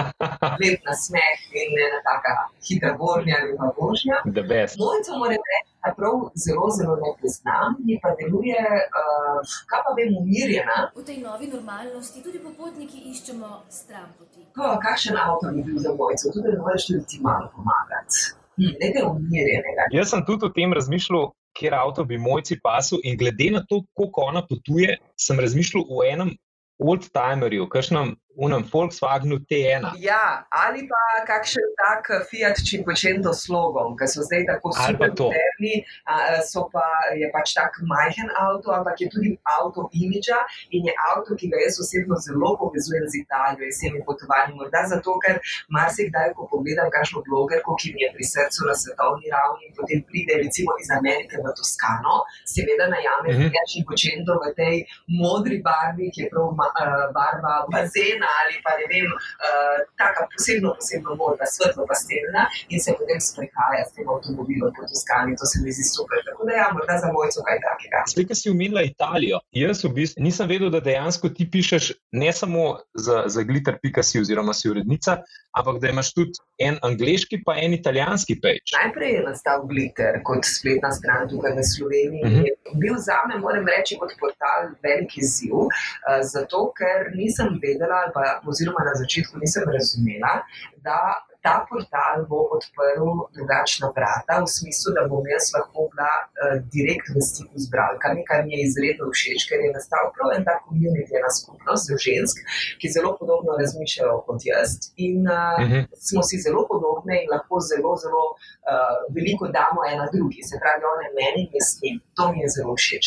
Lep 0.62 0.78
nasmeh 0.88 1.38
in 1.60 1.70
ena 1.86 1.98
taka 2.10 2.32
hitra 2.66 2.92
vožnja, 3.00 3.36
lepa 3.46 3.68
vožnja. 3.78 4.16
The 4.36 4.44
best. 4.52 4.74
Mojca 4.82 5.12
moram 5.20 5.42
reči, 5.50 5.69
prav 5.98 6.14
zelo, 6.44 6.66
zelo 6.78 6.94
ne 7.02 7.10
priznam, 7.18 7.70
mi 7.86 7.94
pa 8.02 8.10
deluje, 8.18 8.62
uh, 9.00 9.38
kaj 9.70 9.80
pa 9.86 9.90
vem, 9.98 10.10
umirjena. 10.20 10.78
V 10.96 11.04
tej 11.08 11.18
novi 11.26 11.46
normalnosti 11.54 12.22
tudi 12.26 12.38
popotniki 12.46 12.98
iščemo 13.12 13.48
stran 13.78 14.08
poti. 14.18 14.44
Pa, 14.56 14.76
kakšen 14.86 15.16
avto 15.16 15.52
bi 15.54 15.64
bil 15.68 15.78
za 15.84 15.92
mojco, 16.00 16.32
tudi 16.34 16.52
da 16.52 16.58
moraš 16.62 16.86
tudi 16.90 17.04
ti 17.10 17.18
malo 17.28 17.48
pomagati. 17.54 18.16
Hm, 18.60 18.74
nekaj 18.82 19.08
umirjenega. 19.08 19.88
Jaz 19.96 20.12
sem 20.12 20.24
tudi 20.28 20.48
o 20.48 20.54
tem 20.56 20.72
razmišljal, 20.76 21.30
kjer 21.56 21.74
avto 21.74 22.04
bi 22.04 22.20
mojci 22.20 22.60
pasil, 22.62 23.00
in 23.02 23.18
glede 23.18 23.50
na 23.56 23.64
to, 23.68 23.82
koliko 23.96 24.28
ona 24.30 24.42
potuje, 24.50 24.98
sem 25.16 25.40
razmišljal 25.40 25.84
o 25.88 26.04
enem 26.04 26.36
old-timerju, 26.80 27.68
kakšnem 27.72 28.14
unem 28.36 28.62
Volkswagenu 28.72 29.38
T1. 29.50 29.90
Ja, 29.98 30.46
ali 30.50 30.86
pa 30.88 31.02
kakšen 31.26 31.66
tak 31.76 32.06
Fiat 32.30 32.56
Cinquecento 32.62 33.32
s 33.34 33.48
logom, 33.48 33.96
ki 33.98 34.06
so 34.06 34.22
zdaj 34.22 34.46
tako 34.46 34.70
Ali 34.76 34.96
pa 34.96 35.08
super 35.08 35.10
to. 35.16 35.26
moderni, 35.28 35.74
a, 36.06 36.38
so 36.42 36.68
pa 36.72 36.84
je 37.16 37.26
pač 37.34 37.54
tak 37.54 37.72
majhen 37.82 38.30
avto, 38.38 38.70
ampak 38.72 39.00
je 39.00 39.08
tudi 39.10 39.30
avto 39.44 39.88
imidža 39.92 40.38
in 40.70 40.86
je 40.86 40.94
avto, 41.10 41.34
ki 41.34 41.50
ga 41.50 41.58
jaz 41.64 41.80
osebno 41.82 42.16
zelo 42.26 42.54
povezujem 42.60 43.04
z 43.08 43.24
Italijo 43.24 43.64
in 43.66 43.72
vsemi 43.74 44.00
potovanji. 44.06 44.54
Morda 44.54 44.84
zato, 44.86 45.18
ker 45.24 45.40
marsikdaj, 45.68 46.32
ko 46.36 46.46
pogledam 46.50 46.88
kakšno 46.90 47.22
blogerko, 47.26 47.76
ki 47.80 47.92
mi 47.94 48.06
je 48.06 48.12
pri 48.14 48.24
srcu 48.24 48.60
na 48.68 48.74
svetovni 48.74 49.26
ravni 49.34 49.72
potem 49.76 50.02
pride 50.08 50.34
recimo 50.44 50.70
iz 50.82 50.88
Amerike 50.90 51.36
v 51.40 51.52
Toskano, 51.56 52.24
seveda 52.46 52.86
najame 52.86 53.28
Mhm. 53.30 53.48
Fiat 53.50 53.66
Cinquecento 53.72 54.32
v 54.42 54.54
tej 54.56 54.76
modri 55.08 55.62
barvi, 55.62 56.10
ki 56.10 56.22
je 56.22 56.28
prav 56.32 56.50
eh, 56.50 57.08
barva 57.14 57.54
bazena 57.72 58.19
ali 58.38 58.54
pa 58.64 58.72
ne 58.80 58.86
vem, 58.92 59.08
uh, 59.10 59.78
taka 60.02 60.26
posebno, 60.32 60.74
posebno 60.78 61.16
modra, 61.20 61.46
svetlo 61.46 61.86
pastelna 61.90 62.42
in 62.72 62.78
se 62.84 62.94
potem 62.98 63.20
sprehaja 63.20 63.84
s 63.88 63.94
tem 63.96 64.08
avtomobilom 64.08 64.72
po 64.76 64.82
Toskani. 64.90 65.36
To 65.40 65.46
se 65.50 65.62
mi 65.64 65.72
zdi 65.76 65.84
super. 65.94 66.18
Tako 66.28 66.48
da 66.48 66.52
ja, 66.60 66.66
morda 66.76 66.98
za 67.02 67.08
mojco 67.12 67.40
kaj 67.46 67.58
takega. 67.66 68.04
Zdaj, 68.12 68.26
ki 68.28 68.34
si 68.40 68.52
umela 68.54 68.82
Italijo, 68.82 69.40
jaz 69.62 69.84
v 69.84 69.92
bistvu 69.98 70.24
nisem 70.26 70.48
vedel, 70.48 70.70
da 70.74 70.80
dejansko 70.84 71.32
ti 71.36 71.48
pišeš 71.52 71.92
ne 72.12 72.32
samo 72.32 72.64
za, 72.94 73.24
za 73.26 73.42
glitter.si 73.42 74.20
oziroma 74.20 74.54
si 74.54 74.70
urednica, 74.70 75.20
ampak 75.58 75.80
da 75.82 75.88
imaš 75.88 76.12
tudi 76.14 76.38
en 76.58 76.78
angliški, 76.82 77.40
pa 77.46 77.56
en 77.56 77.74
italijanski 77.74 78.36
peč. 78.42 78.74
Najprej 78.76 79.14
je 79.16 79.22
nastal 79.24 79.64
Glitter 79.66 80.20
kot 80.24 80.44
spletna 80.46 80.90
stran 80.92 81.28
tukaj 81.30 81.56
v 81.56 81.64
Sloveniji. 81.72 82.24
Mhm. 82.26 82.44
Je 82.46 82.74
bil 82.82 82.94
za 82.98 83.18
me, 83.28 83.38
moram 83.40 83.66
reči, 83.66 83.96
kot 84.00 84.12
portal 84.20 84.70
velik 84.84 85.16
izziv, 85.18 85.66
eh, 85.70 86.20
zato 86.32 86.70
ker 86.78 87.10
nisem 87.16 87.58
vedela, 87.62 88.02
ali 88.10 88.42
pa, 88.42 88.50
oziroma 88.50 88.84
na 88.84 88.94
začetku 88.94 89.38
nisem 89.38 89.64
razumela, 89.70 90.42
da 90.82 91.14
ta 91.44 91.54
portal 91.68 92.26
bo 92.30 92.40
odprl 92.56 93.06
drugačna 93.36 93.88
vrata, 93.96 94.40
v 94.44 94.48
smislu, 94.56 94.94
da 94.96 95.06
bom 95.10 95.24
jaz 95.32 95.48
lahko 95.56 95.88
bila 95.92 96.10
uh, 96.20 96.56
direkt 96.74 97.08
v 97.14 97.22
stiku 97.30 97.56
z 97.56 97.66
bralkami, 97.72 98.24
kar 98.28 98.44
mi 98.44 98.52
je 98.56 98.66
izredno 98.68 99.08
všeč, 99.14 99.48
ker 99.48 99.58
je 99.64 99.70
nastal 99.76 100.10
prav 100.16 100.34
en 100.36 100.44
ta 100.48 100.58
komunit, 100.66 101.08
ena 101.18 101.30
skupnost 101.38 101.88
žensk, 102.06 102.36
ki 102.80 102.86
zelo 102.96 103.14
podobno 103.20 103.56
razmišljajo 103.60 104.20
kot 104.26 104.40
jaz. 104.52 104.76
In 104.96 105.24
uh, 105.28 105.58
Mhm. 105.64 105.80
smo 106.08 106.22
si 106.28 106.36
zelo 106.44 106.62
podobne 106.70 107.14
in 107.22 107.28
lahko 107.34 107.56
zelo, 107.70 107.90
zelo 108.02 108.24
uh, 108.70 108.96
veliko 109.16 109.44
damo 109.58 109.80
ena 109.92 110.06
drugi, 110.14 110.40
se 110.48 110.54
pravi, 110.62 110.82
one 110.94 111.06
meni 111.18 111.40
in 111.46 111.50
jaz 111.56 111.68
njim. 111.82 111.96
To 112.16 112.22
mi 112.32 112.38
je 112.42 112.48
zelo 112.56 112.72
všeč. 112.80 113.04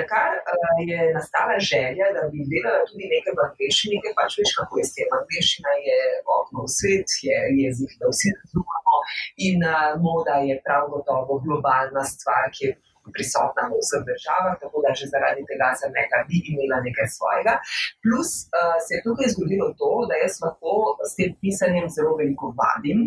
Na 0.00 0.04
kar 0.12 0.30
uh, 0.52 0.78
je 0.90 0.98
nastala 1.16 1.56
želja, 1.72 2.06
da 2.16 2.22
bi 2.32 2.38
delala 2.52 2.80
tudi 2.88 3.04
nekaj 3.14 3.32
v 3.36 3.40
angleščini, 3.48 3.96
ker 4.02 4.12
pač 4.18 4.30
veš, 4.40 4.50
kako 4.60 4.72
je 4.80 4.84
s 4.88 4.92
tem. 4.96 5.08
Angleščina 5.20 5.72
je 5.88 5.98
okno 6.38 6.58
v 6.66 6.70
svet, 6.78 7.08
je 7.28 7.36
jezik, 7.66 7.92
da 8.00 8.10
vsi 8.12 8.32
razumemo, 8.38 8.96
in 9.48 9.58
uh, 9.64 9.92
moda 10.06 10.36
je 10.48 10.60
prav 10.64 10.84
gotovo 10.94 11.40
globalna 11.44 12.04
stvar, 12.14 12.44
ki 12.54 12.64
je 12.66 12.72
prisotna 13.14 13.62
v 13.70 13.78
vseh 13.82 14.02
državah, 14.10 14.54
tako 14.62 14.76
da 14.84 14.90
že 14.98 15.04
zaradi 15.12 15.42
tega 15.50 15.68
sem 15.80 15.90
neka 15.98 16.18
bi 16.28 16.36
imela 16.50 16.78
nekaj 16.86 17.06
svojega. 17.16 17.54
Plus 18.04 18.30
uh, 18.54 18.76
se 18.84 18.90
je 18.96 19.00
tukaj 19.06 19.28
zgodilo 19.34 19.68
to, 19.80 19.90
da 20.08 20.14
jaz 20.24 20.34
lahko 20.44 20.72
s 21.08 21.12
tem 21.18 21.30
pisanjem 21.42 21.86
zelo 21.96 22.12
veliko 22.20 22.46
vadim. 22.60 22.98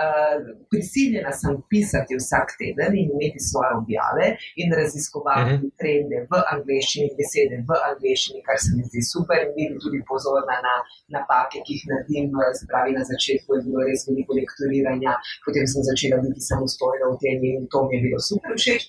Uh, 0.00 0.36
prisiljena 0.70 1.32
sem 1.40 1.52
pisati 1.72 2.12
vsak 2.20 2.48
teden 2.60 2.92
in 3.00 3.08
imeti 3.14 3.40
svoje 3.50 3.70
objave 3.80 4.26
in 4.62 4.68
raziskovati 4.80 5.38
Mhm. 5.54 5.66
trende 5.80 6.18
v 6.30 6.32
angleščini, 6.54 7.08
besede 7.18 7.56
v 7.68 7.70
angleščini, 7.90 8.38
kar 8.46 8.56
se 8.64 8.70
mi 8.76 8.82
zdi 8.88 9.00
super 9.12 9.38
in 9.44 9.50
biti 9.56 9.76
tudi 9.84 10.00
pozorna 10.10 10.56
na 10.66 10.74
napake, 11.14 11.58
ki 11.64 11.72
jih 11.74 11.84
naredim. 11.90 12.26
eh, 12.40 12.52
Se 12.58 12.64
pravi, 12.70 12.90
na 12.98 13.04
začetku 13.12 13.48
je 13.56 13.60
bilo 13.66 13.80
res 13.88 14.00
veliko 14.08 14.32
lektoriranja, 14.40 15.12
potem 15.44 15.64
sem 15.72 15.82
začela 15.90 16.16
biti 16.24 16.40
samostojna 16.50 17.04
v 17.12 17.16
tem 17.22 17.38
in 17.50 17.66
to 17.72 17.78
mi 17.86 17.92
je 17.96 18.00
bilo 18.06 18.18
super 18.30 18.52
všeč. 18.62 18.82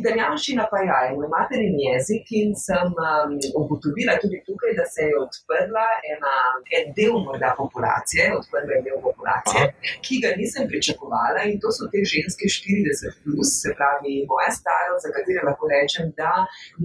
Italijanščina 0.00 0.66
pa 0.72 0.82
ja, 0.88 0.98
je 1.06 1.16
moj 1.18 1.28
materin 1.34 1.76
jezik 1.86 2.32
in 2.40 2.54
sem 2.66 2.92
um, 3.06 3.36
ugotovila 3.62 4.16
tudi 4.22 4.40
tukaj, 4.48 4.74
da 4.78 4.86
se 4.94 5.08
je 5.08 5.18
odprla 5.24 5.86
ena, 6.12 6.34
en 6.78 6.92
del 6.98 7.16
morda 7.26 7.52
populacije, 7.60 8.30
odprla 8.38 8.76
je 8.76 8.82
del 8.88 8.98
populacije, 9.06 9.62
ki 10.06 10.20
ga 10.24 10.34
nisem 10.40 10.68
pričakovala 10.72 11.46
in 11.50 11.60
to 11.62 11.72
so 11.76 11.88
te 11.92 12.04
ženske 12.14 12.50
40, 12.56 13.18
plus, 13.24 13.48
se 13.62 13.74
pravi 13.78 14.14
moja 14.32 14.50
starost, 14.60 15.04
za 15.04 15.10
katere 15.16 15.40
lahko 15.48 15.64
rečem, 15.74 16.12
da 16.20 16.32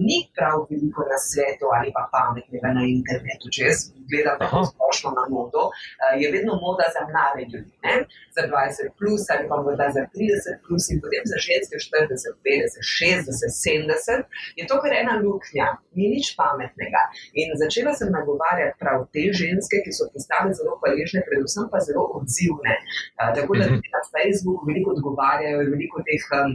ni 0.06 0.18
prav 0.36 0.66
veliko 0.70 1.02
na 1.12 1.18
svetu 1.28 1.66
ali 1.76 1.88
pa 1.96 2.02
pametnega 2.14 2.70
na 2.78 2.82
internetu. 2.96 3.52
Če 3.54 3.60
jaz 3.68 3.78
gledam 4.10 4.36
tako 4.42 4.60
splošno 4.70 5.08
na 5.18 5.24
modo, 5.34 5.62
eh, 5.70 6.14
je 6.22 6.26
vedno 6.34 6.52
moda 6.66 6.86
za 6.96 7.02
mlade 7.10 7.42
ljudi, 7.52 7.72
ne? 7.86 7.96
za 8.36 8.42
20 8.52 8.96
plus 8.98 9.22
ali 9.32 9.44
pa 9.50 9.56
morda 9.64 9.86
za 9.96 10.02
30 10.14 10.64
plus 10.64 10.84
in 10.92 10.98
potem 11.04 11.24
za 11.32 11.38
ženske 11.48 11.76
40, 11.86 12.36
50, 12.46 12.80
60, 13.00 13.05
70, 13.14 14.26
je 14.58 14.64
to 14.70 14.74
kar 14.82 14.92
ena 15.02 15.14
luknja, 15.24 15.68
ni 15.96 16.06
nič 16.14 16.26
pametnega. 16.38 17.02
In 17.40 17.48
začela 17.62 17.92
sem 17.98 18.08
nagovarjati 18.18 18.78
prav 18.82 18.98
te 19.14 19.24
ženske, 19.40 19.76
ki 19.84 19.90
so 19.98 20.04
postale 20.12 20.50
zelo 20.58 20.72
hvaležne, 20.80 21.20
predvsem 21.28 21.66
pa 21.72 21.78
zelo 21.80 22.02
odzivne. 22.18 22.74
Uh, 23.18 23.30
tako 23.36 23.52
da 23.58 23.64
Mhm. 23.66 23.74
tudi 23.74 23.88
na 23.96 24.00
Facebooku 24.14 24.62
veliko 24.68 24.88
odgovarjajo, 24.96 25.58
je 25.60 25.70
veliko 25.74 25.98
teh. 26.08 26.24
Um, 26.40 26.52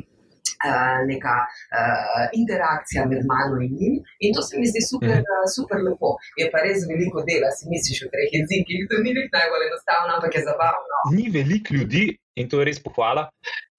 neka 1.12 1.36
uh, 1.77 2.24
interakcija 2.41 3.01
med 3.12 3.22
mano 3.31 3.55
in 3.65 3.72
njim, 3.79 3.93
in 4.25 4.29
to 4.36 4.41
se 4.48 4.53
mi 4.60 4.65
zdi 4.72 4.81
super, 4.91 5.10
Mhm. 5.10 5.29
uh, 5.34 5.46
super 5.55 5.77
lepo. 5.88 6.10
Je 6.39 6.46
pa 6.51 6.58
res 6.65 6.79
veliko 6.91 7.20
dela, 7.29 7.50
si 7.51 7.63
misliš 7.74 8.00
v 8.03 8.12
treh 8.13 8.29
jezikih, 8.38 8.79
to 8.89 8.96
ni 9.03 9.12
nek 9.17 9.27
najbolj 9.38 9.63
enostavno, 9.70 10.10
ampak 10.15 10.31
je 10.38 10.43
zabavno. 10.50 10.96
Ni 11.17 11.25
veliko 11.29 11.70
ljudi, 11.74 12.03
in 12.39 12.46
to 12.50 12.60
je 12.60 12.65
res 12.65 12.79
pohvala, 12.79 13.24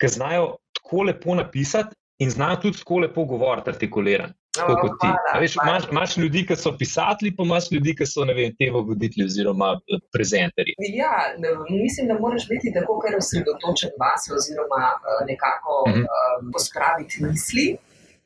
ki 0.01 0.09
znajo 0.09 0.45
tako 0.77 0.99
lepo 1.03 1.31
napisati 1.35 1.95
in 2.23 2.31
znajo 2.31 2.57
tudi 2.63 2.79
tako 2.79 2.99
lepo 3.05 3.25
govoriti, 3.25 3.71
artikulirati. 3.71 4.33
Tako 4.57 4.75
kot 4.83 4.99
ti. 5.01 5.09
A 5.35 5.39
Veš, 5.41 5.55
imaš, 5.65 5.85
imaš 5.91 6.17
ljudi, 6.21 6.43
ki 6.47 6.57
so 6.61 6.75
pisatelji, 6.79 7.31
pa 7.37 7.43
imaš 7.47 7.71
ljudi, 7.73 7.95
ki 7.99 8.07
so 8.07 8.25
ne 8.29 8.35
vem, 8.37 8.51
TV 8.59 8.83
voditelji 8.89 9.25
oziroma 9.31 9.71
eh, 9.81 10.03
prezenterji. 10.13 10.75
Ja, 11.03 11.15
ne, 11.43 11.49
mislim, 11.85 12.11
da 12.11 12.19
moraš 12.21 12.45
biti 12.53 12.73
tako, 12.77 12.99
ker 13.03 13.17
osredotočen 13.23 13.95
vase, 14.03 14.35
oziroma 14.39 14.83
uh, 14.99 15.23
nekako 15.31 15.79
Mhm. 15.89 16.05
um, 16.05 16.53
pospraviti 16.53 17.25
misli. 17.25 17.67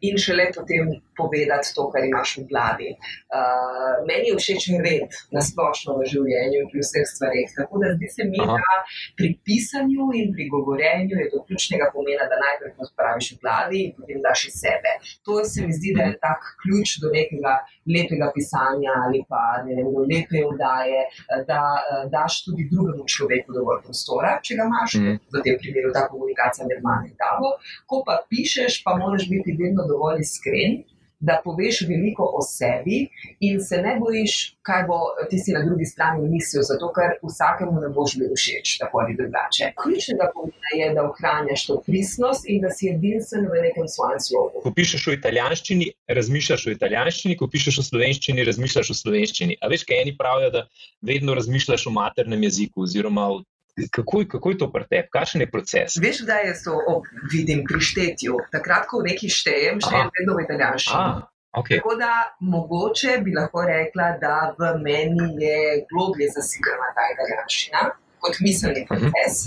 In 0.04 0.18
šele 0.20 0.50
potem 0.52 1.00
povedati 1.16 1.72
to, 1.74 1.88
kar 1.90 2.04
imaš 2.04 2.36
v 2.38 2.42
glavi. 2.50 2.90
Uh, 3.32 4.04
meni 4.04 4.28
je 4.28 4.36
všeč 4.36 4.66
red, 4.84 5.08
na 5.32 5.40
splošno 5.40 5.96
v 5.96 6.04
življenju, 6.04 6.66
pri 6.68 6.82
vseh 6.84 7.06
stvareh. 7.08 7.48
Tako 7.56 7.80
da 7.80 7.94
zdi 7.96 8.08
se 8.12 8.24
mi, 8.28 8.36
Aha. 8.44 8.58
da 8.60 8.74
pri 9.16 9.30
pisanju 9.40 10.10
in 10.20 10.34
pri 10.36 10.48
govorjenju 10.52 11.16
je 11.16 11.30
to 11.32 11.40
ključnega 11.48 11.88
pomena, 11.94 12.28
da 12.28 12.36
najprej 12.36 12.74
pospraviš 12.76 13.30
v 13.32 13.38
glavi 13.40 13.78
in 13.86 13.94
potem 13.96 14.20
daš 14.20 14.44
iz 14.50 14.60
sebe. 14.60 14.92
To 15.24 15.40
se 15.44 15.64
mi 15.64 15.72
zdi, 15.72 15.94
da 15.96 16.10
je 16.10 16.18
tak 16.20 16.44
ključ 16.60 17.00
do 17.00 17.08
nekega 17.16 17.54
lepega 17.88 18.28
pisanja 18.36 18.92
ali 19.06 19.24
pa 19.30 19.64
vem, 19.64 19.80
do 19.80 20.04
lepe 20.04 20.44
vdaje, 20.52 21.00
eh, 21.08 21.42
da 21.48 21.62
eh, 21.80 22.04
daš 22.12 22.44
tudi 22.44 22.68
drugemu 22.68 23.08
človeku 23.08 23.48
dovolj 23.56 23.80
prostora, 23.88 24.36
če 24.44 24.60
ga 24.60 24.68
imaš, 24.68 24.92
Mhm. 25.00 25.16
v 25.32 25.42
tem 25.44 25.56
primeru 25.58 25.88
ta 25.96 26.04
komunikacija 26.12 26.66
med 26.68 26.80
mano 26.84 27.08
in 27.08 27.16
tabo. 27.16 27.56
Ko 27.88 28.04
pa 28.06 28.20
pišeš, 28.30 28.82
pa 28.84 28.96
moraš 29.00 29.24
biti 29.32 29.56
vedno 29.56 29.82
dovolj 29.86 29.94
iskren. 30.20 30.84
Da 31.26 31.38
poveš 31.44 31.78
veliko 31.88 32.26
o 32.38 32.42
sebi, 32.44 32.96
in 33.40 33.56
se 33.64 33.78
ne 33.80 33.94
bojiš, 33.96 34.32
kaj 34.68 34.82
bo 34.84 34.98
tisti 35.30 35.54
na 35.56 35.62
drugi 35.64 35.86
strani 35.88 36.28
mislil, 36.28 36.60
zato 36.68 36.90
ker 36.92 37.14
vsakemu 37.24 37.80
ne 37.80 37.88
boš 37.96 38.18
bil 38.20 38.34
všeč, 38.36 38.74
tako 38.82 39.00
ali 39.00 39.16
drugače. 39.16 39.70
Ključnega 39.80 40.28
pomena 40.34 40.70
je, 40.76 40.90
da 40.94 41.06
ohranjaš 41.08 41.64
to 41.70 41.78
pristnost 41.86 42.44
in 42.52 42.60
da 42.60 42.70
si 42.76 42.92
edinstven 42.92 43.48
v 43.48 43.64
nekem 43.64 43.88
svojem 43.88 44.20
slogu. 44.20 44.60
Ko 44.66 44.74
pišeš 44.76 45.08
v 45.08 45.16
italijanščini, 45.16 45.88
razmišljaš 46.20 46.68
v 46.68 46.76
italijanščini, 46.76 47.40
ko 47.40 47.48
pišeš 47.48 47.80
v 47.80 47.88
slovenščini, 47.88 48.48
razmišljaš 48.52 48.92
v 48.92 49.00
slovenščini. 49.00 49.58
A 49.64 49.72
veš, 49.72 49.88
kaj 49.88 50.04
eni 50.04 50.16
pravijo, 50.20 50.52
da 50.52 50.66
vedno 51.00 51.32
razmišljaš 51.40 51.88
v 51.88 51.96
maternem 51.96 52.44
jeziku, 52.44 52.84
oziroma 52.84 53.30
v- 53.32 53.44
kako, 53.90 54.24
kako 54.28 54.50
je 54.50 54.58
to 54.58 54.72
pri 54.72 54.84
tebi, 54.90 55.08
kakšen 55.12 55.40
je 55.44 55.50
proces? 55.50 55.96
Veš, 56.00 56.22
kdaj 56.24 56.46
jaz 56.48 56.62
to 56.64 56.76
ob, 56.88 57.08
vidim 57.32 57.64
pri 57.68 57.80
štetju? 57.80 58.38
Takrat, 58.52 58.88
ko 58.90 59.02
neki 59.04 59.28
štejem, 59.32 59.82
štejem 59.84 60.08
Aha. 60.08 60.14
vedno 60.18 60.36
v 60.38 60.44
italijanščini. 60.46 61.26
Okay. 61.56 61.78
Tako 61.80 61.94
da 61.96 62.12
mogoče 62.40 63.18
bi 63.24 63.32
lahko 63.36 63.62
rekla, 63.64 64.10
da 64.20 64.52
v 64.58 64.74
meni 64.84 65.28
je 65.40 65.60
globlje 65.88 66.28
zasidrana 66.34 66.90
ta 66.96 67.06
italijanščina 67.14 67.84
kot 68.20 68.40
miselni 68.44 68.84
proces. 68.88 69.46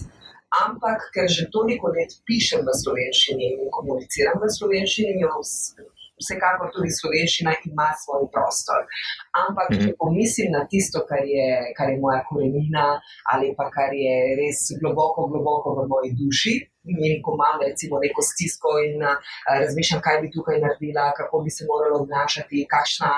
Ampak, 0.64 1.12
ker 1.14 1.30
že 1.30 1.46
toliko 1.54 1.92
let 1.94 2.16
pišem 2.26 2.66
v 2.66 2.74
slovenščini 2.82 3.52
in 3.54 3.70
komuniciram 3.74 4.42
v 4.42 4.50
slovenščini, 4.58 5.20
jo 5.22 5.36
vsekakor 6.22 6.68
tudi 6.76 6.92
slovenščina 7.00 7.52
ima 7.66 7.88
svoj 8.02 8.28
prostor. 8.34 8.86
Ampak, 9.44 9.68
Mhm. 9.72 9.80
če 9.82 9.96
pomislim 10.02 10.50
na 10.52 10.64
tisto, 10.72 11.00
kar 11.10 11.24
je, 11.24 11.48
kar 11.78 11.88
je 11.90 11.98
moja 12.00 12.22
korenina 12.30 13.00
ali 13.34 13.54
pa 13.58 13.66
kar 13.76 13.92
je 13.94 14.16
res 14.40 14.60
globoko, 14.82 15.28
globoko 15.32 15.68
v 15.78 15.88
moji 15.88 16.12
duši. 16.22 16.56
In 16.90 17.22
ko 17.26 17.36
imam 17.38 17.62
recimo 17.68 18.00
neko 18.04 18.22
stisko 18.32 18.70
in 18.88 19.04
a, 19.04 19.14
razmišljam, 19.64 20.02
kaj 20.06 20.18
bi 20.22 20.32
tukaj 20.36 20.58
naredila, 20.64 21.06
kako 21.20 21.42
bi 21.46 21.50
se 21.58 21.66
morala 21.70 22.00
obnašati, 22.02 22.66
kakšna, 22.74 23.12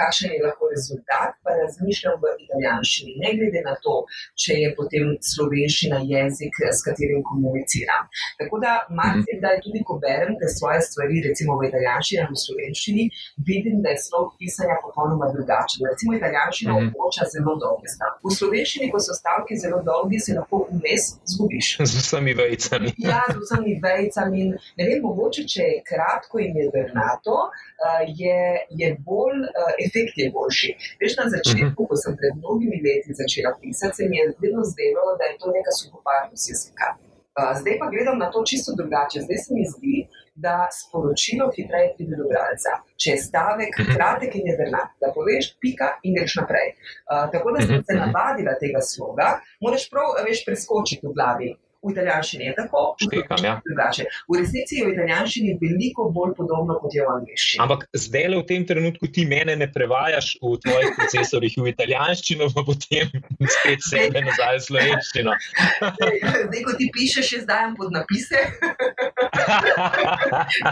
kakšen 0.00 0.30
je 0.36 0.42
lahko 0.46 0.68
rezultat, 0.74 1.32
pa 1.44 1.50
razmišljam 1.62 2.14
v 2.22 2.24
italijanščini, 2.44 3.12
ne 3.22 3.30
glede 3.38 3.60
na 3.68 3.74
to, 3.84 3.94
če 4.42 4.52
je 4.62 4.68
potem 4.78 5.04
slovenščina 5.32 5.98
jezik, 6.12 6.54
s 6.76 6.80
katerim 6.86 7.22
komuniciram. 7.30 8.04
Tako 8.40 8.60
da, 8.64 8.72
marsikdaj 9.00 9.56
tudi, 9.64 9.80
ko 9.88 9.98
berem 10.04 10.34
te 10.40 10.48
svoje 10.58 10.80
stvari, 10.88 11.22
recimo 11.28 11.56
v 11.60 11.68
italijanščini 11.70 12.20
ali 12.24 12.34
v 12.36 12.42
slovenščini, 12.46 13.04
vidim, 13.50 13.76
da 13.84 13.94
je 13.94 14.02
slog 14.06 14.34
pisanja 14.40 14.76
popolnoma 14.84 15.26
drugačen. 15.34 15.86
Recimo, 15.90 16.16
italijanščina 16.20 16.70
Mhm. 16.72 16.78
omogoča 16.84 17.24
zelo 17.34 17.54
dolge 17.64 17.88
stavke. 17.94 18.20
V 18.24 18.34
slovenščini, 18.38 18.90
ko 18.92 18.98
so 19.06 19.14
stavki 19.20 19.56
zelo 19.62 19.78
dolgi, 19.88 20.18
se 20.26 20.34
lahko 20.38 20.56
vmes 20.70 21.04
zgubiš. 21.32 21.68
Z 21.90 21.94
vsemi 22.02 22.32
vejcami. 22.34 22.88
Ja, 22.98 23.13
z 23.30 23.36
vsemi 23.42 23.76
vejcami. 23.84 24.44
Ne 24.78 24.88
vem, 24.88 25.00
mogoče, 25.04 25.46
če 25.52 25.68
je 25.70 25.78
kratko 25.90 26.42
in 26.44 26.58
je 26.60 26.66
drnato, 26.74 27.36
uh, 27.48 28.02
je, 28.20 28.40
je 28.80 28.90
bolj, 29.06 29.46
uh, 29.46 29.72
efekt 29.86 30.20
je 30.22 30.30
boljši. 30.34 30.74
Veš, 31.02 31.16
na 31.20 31.30
začetku, 31.36 31.88
ko 31.88 32.00
sem 32.02 32.18
pred 32.20 32.36
mnogimi 32.40 32.82
leti 32.84 33.16
začela 33.20 33.54
pisati, 33.60 33.96
se 33.96 34.10
mi 34.10 34.20
je 34.20 34.30
vedno 34.42 34.66
zdelo, 34.72 35.16
da 35.18 35.30
je 35.30 35.38
to 35.40 35.54
neka 35.56 35.72
suhoparnost 35.80 36.50
jezika. 36.52 36.94
Uh, 37.34 37.50
zdaj 37.60 37.78
pa 37.80 37.90
gledam 37.90 38.18
na 38.18 38.30
to 38.30 38.44
čisto 38.46 38.76
drugače. 38.78 39.24
Zdaj 39.26 39.38
se 39.44 39.50
mi 39.54 39.64
zdi, 39.74 39.96
da 40.34 40.68
sporočilo 40.70 41.50
hitreje 41.56 41.94
pride 41.96 42.16
do 42.18 42.26
bralca. 42.30 42.78
Če 42.98 43.10
je 43.10 43.22
stavek 43.22 43.76
kratek 43.94 44.34
in 44.38 44.48
jedrnat, 44.50 44.94
da 45.02 45.12
poveš, 45.14 45.52
pika 45.62 45.92
in 46.02 46.16
greš 46.18 46.38
naprej. 46.40 46.72
Uh, 46.74 47.26
tako 47.34 47.54
da 47.54 47.66
sem 47.66 47.82
se 47.86 47.98
navadila 47.98 48.56
tega 48.62 48.82
sloga, 48.82 49.28
moraš 49.62 49.86
prav, 49.90 50.18
veš, 50.26 50.42
preskočiti 50.46 51.06
v 51.06 51.14
glavi. 51.14 51.52
V 51.84 51.92
italijanščini 51.92 52.46
je 52.48 52.54
tako, 52.56 52.82
Štekam, 53.02 53.44
ja. 53.44 53.54
drugače. 53.66 54.06
V 54.30 54.38
resnici 54.40 54.78
je 54.78 54.86
v 54.86 54.94
italijanščini 54.94 55.56
veliko 55.60 56.08
bolj 56.14 56.32
podobno 56.38 56.78
kot 56.80 56.94
je 56.96 57.04
v 57.04 57.12
angliščini. 57.18 57.60
Ampak 57.64 57.84
zdaj 57.92 58.28
le 58.32 58.40
v 58.40 58.46
tem 58.48 58.64
trenutku 58.68 59.10
ti 59.12 59.26
mene 59.28 59.56
ne 59.60 59.68
prevajaš 59.70 60.34
v 60.40 60.54
tvojih 60.64 60.94
procesorjih 60.96 61.58
v 61.60 61.74
italijanščino, 61.74 62.48
pa 62.56 62.64
potem 62.64 63.12
spet 63.58 63.84
sebe 63.84 64.24
nazaj 64.24 64.56
v 64.56 64.64
slovenščino. 64.68 65.36
Zdaj, 66.44 66.60
ko 66.64 66.74
ti 66.78 66.88
pišeš, 66.94 67.28
še 67.34 67.38
zdaj 67.44 67.74
pod 67.78 67.92
napise. 67.94 68.40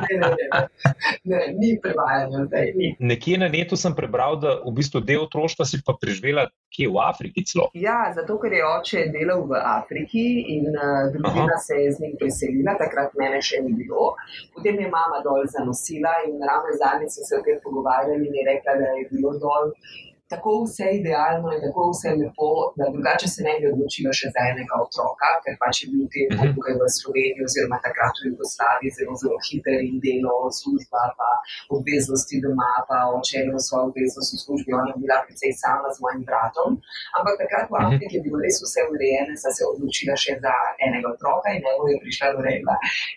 Ne, 0.02 0.16
ne, 0.18 0.28
ne, 0.30 0.60
ne, 1.24 1.40
ni 1.58 1.70
prevajanja 1.82 2.44
zdaj. 2.46 2.72
Ni. 2.76 2.96
Nekje 2.98 3.38
na 3.38 3.48
netu 3.48 3.76
sem 3.76 3.94
prebral, 3.94 4.38
da 4.42 4.58
v 4.64 4.74
bistvu 4.76 5.02
del 5.06 5.24
otroštva 5.26 5.66
si 5.68 5.80
pa 5.86 5.94
preživela 6.00 6.48
kje 6.74 6.88
v 6.88 7.00
Afriki 7.04 7.44
celo. 7.46 7.68
Ja, 7.78 8.12
zato 8.16 8.38
ker 8.42 8.52
je 8.56 8.62
oče 8.66 9.06
delal 9.14 9.44
v 9.48 9.60
Afriki 9.60 10.24
in 10.56 10.70
uh, 10.72 11.10
družina 11.14 11.58
se 11.66 11.80
je 11.82 11.92
z 11.92 12.04
njim 12.04 12.14
preselila, 12.20 12.76
takrat 12.80 13.12
mene 13.20 13.42
še 13.44 13.60
ni 13.64 13.74
bilo. 13.76 14.14
Potem 14.56 14.80
je 14.80 14.88
mama 14.92 15.20
dol 15.26 15.44
zanosila 15.52 16.14
in 16.28 16.40
ravno 16.40 16.78
zadnjič 16.80 17.18
smo 17.18 17.28
se 17.28 17.36
o 17.38 17.44
tem 17.46 17.60
pogovarjali 17.64 18.26
in 18.28 18.40
je 18.40 18.48
rekla, 18.48 18.78
da 18.80 18.96
je 18.98 19.04
bilo 19.12 19.36
dol. 19.42 19.74
Tako 20.32 20.50
vse 20.64 20.86
idealno 21.00 21.48
in 21.54 21.60
tako 21.66 21.82
vse 21.92 22.10
lepo, 22.20 22.50
da 22.78 22.84
drugače 22.94 23.28
se 23.34 23.40
ne 23.46 23.54
bi 23.60 23.64
odločila 23.72 24.12
še 24.18 24.26
za 24.34 24.42
enega 24.52 24.74
otroka, 24.84 25.28
ker 25.44 25.54
pač 25.62 25.82
je 25.82 25.86
bil 25.92 26.04
tempo 26.16 26.42
tukaj 26.54 26.74
v 26.80 26.88
Sloveniji, 26.98 27.44
oziroma 27.48 27.78
takrat 27.86 28.14
v 28.22 28.30
Jugoslaviji, 28.32 28.94
zelo, 28.98 29.14
zelo 29.22 29.38
hiter 29.46 29.78
in 29.88 29.96
delo, 30.04 30.36
služba, 30.60 31.02
pa 31.18 31.30
obveznosti 31.76 32.40
doma, 32.44 32.72
pa 32.88 32.98
oče 33.16 33.34
je 33.38 33.42
imel 33.44 33.60
svojo 33.68 33.84
obveznost 33.90 34.30
v 34.34 34.40
službi, 34.44 34.70
ona 34.80 34.92
je 34.94 35.02
bila 35.04 35.18
precej 35.26 35.52
sama 35.62 35.88
z 35.94 35.98
mojim 36.04 36.22
bratom. 36.28 36.70
Ampak 37.16 37.34
takrat 37.42 37.66
v 37.72 37.74
Afriki 37.82 38.14
je 38.16 38.24
bilo 38.26 38.40
res 38.44 38.56
vse 38.64 38.80
urejeno, 38.92 39.36
da 39.44 39.50
se 39.56 39.60
je 39.62 39.68
odločila 39.72 40.14
še 40.24 40.32
za 40.44 40.54
enega 40.86 41.08
otroka 41.14 41.48
in 41.56 41.62
evo 41.72 41.90
je 41.92 41.96
prišla 42.04 42.32
Lorela. 42.36 42.76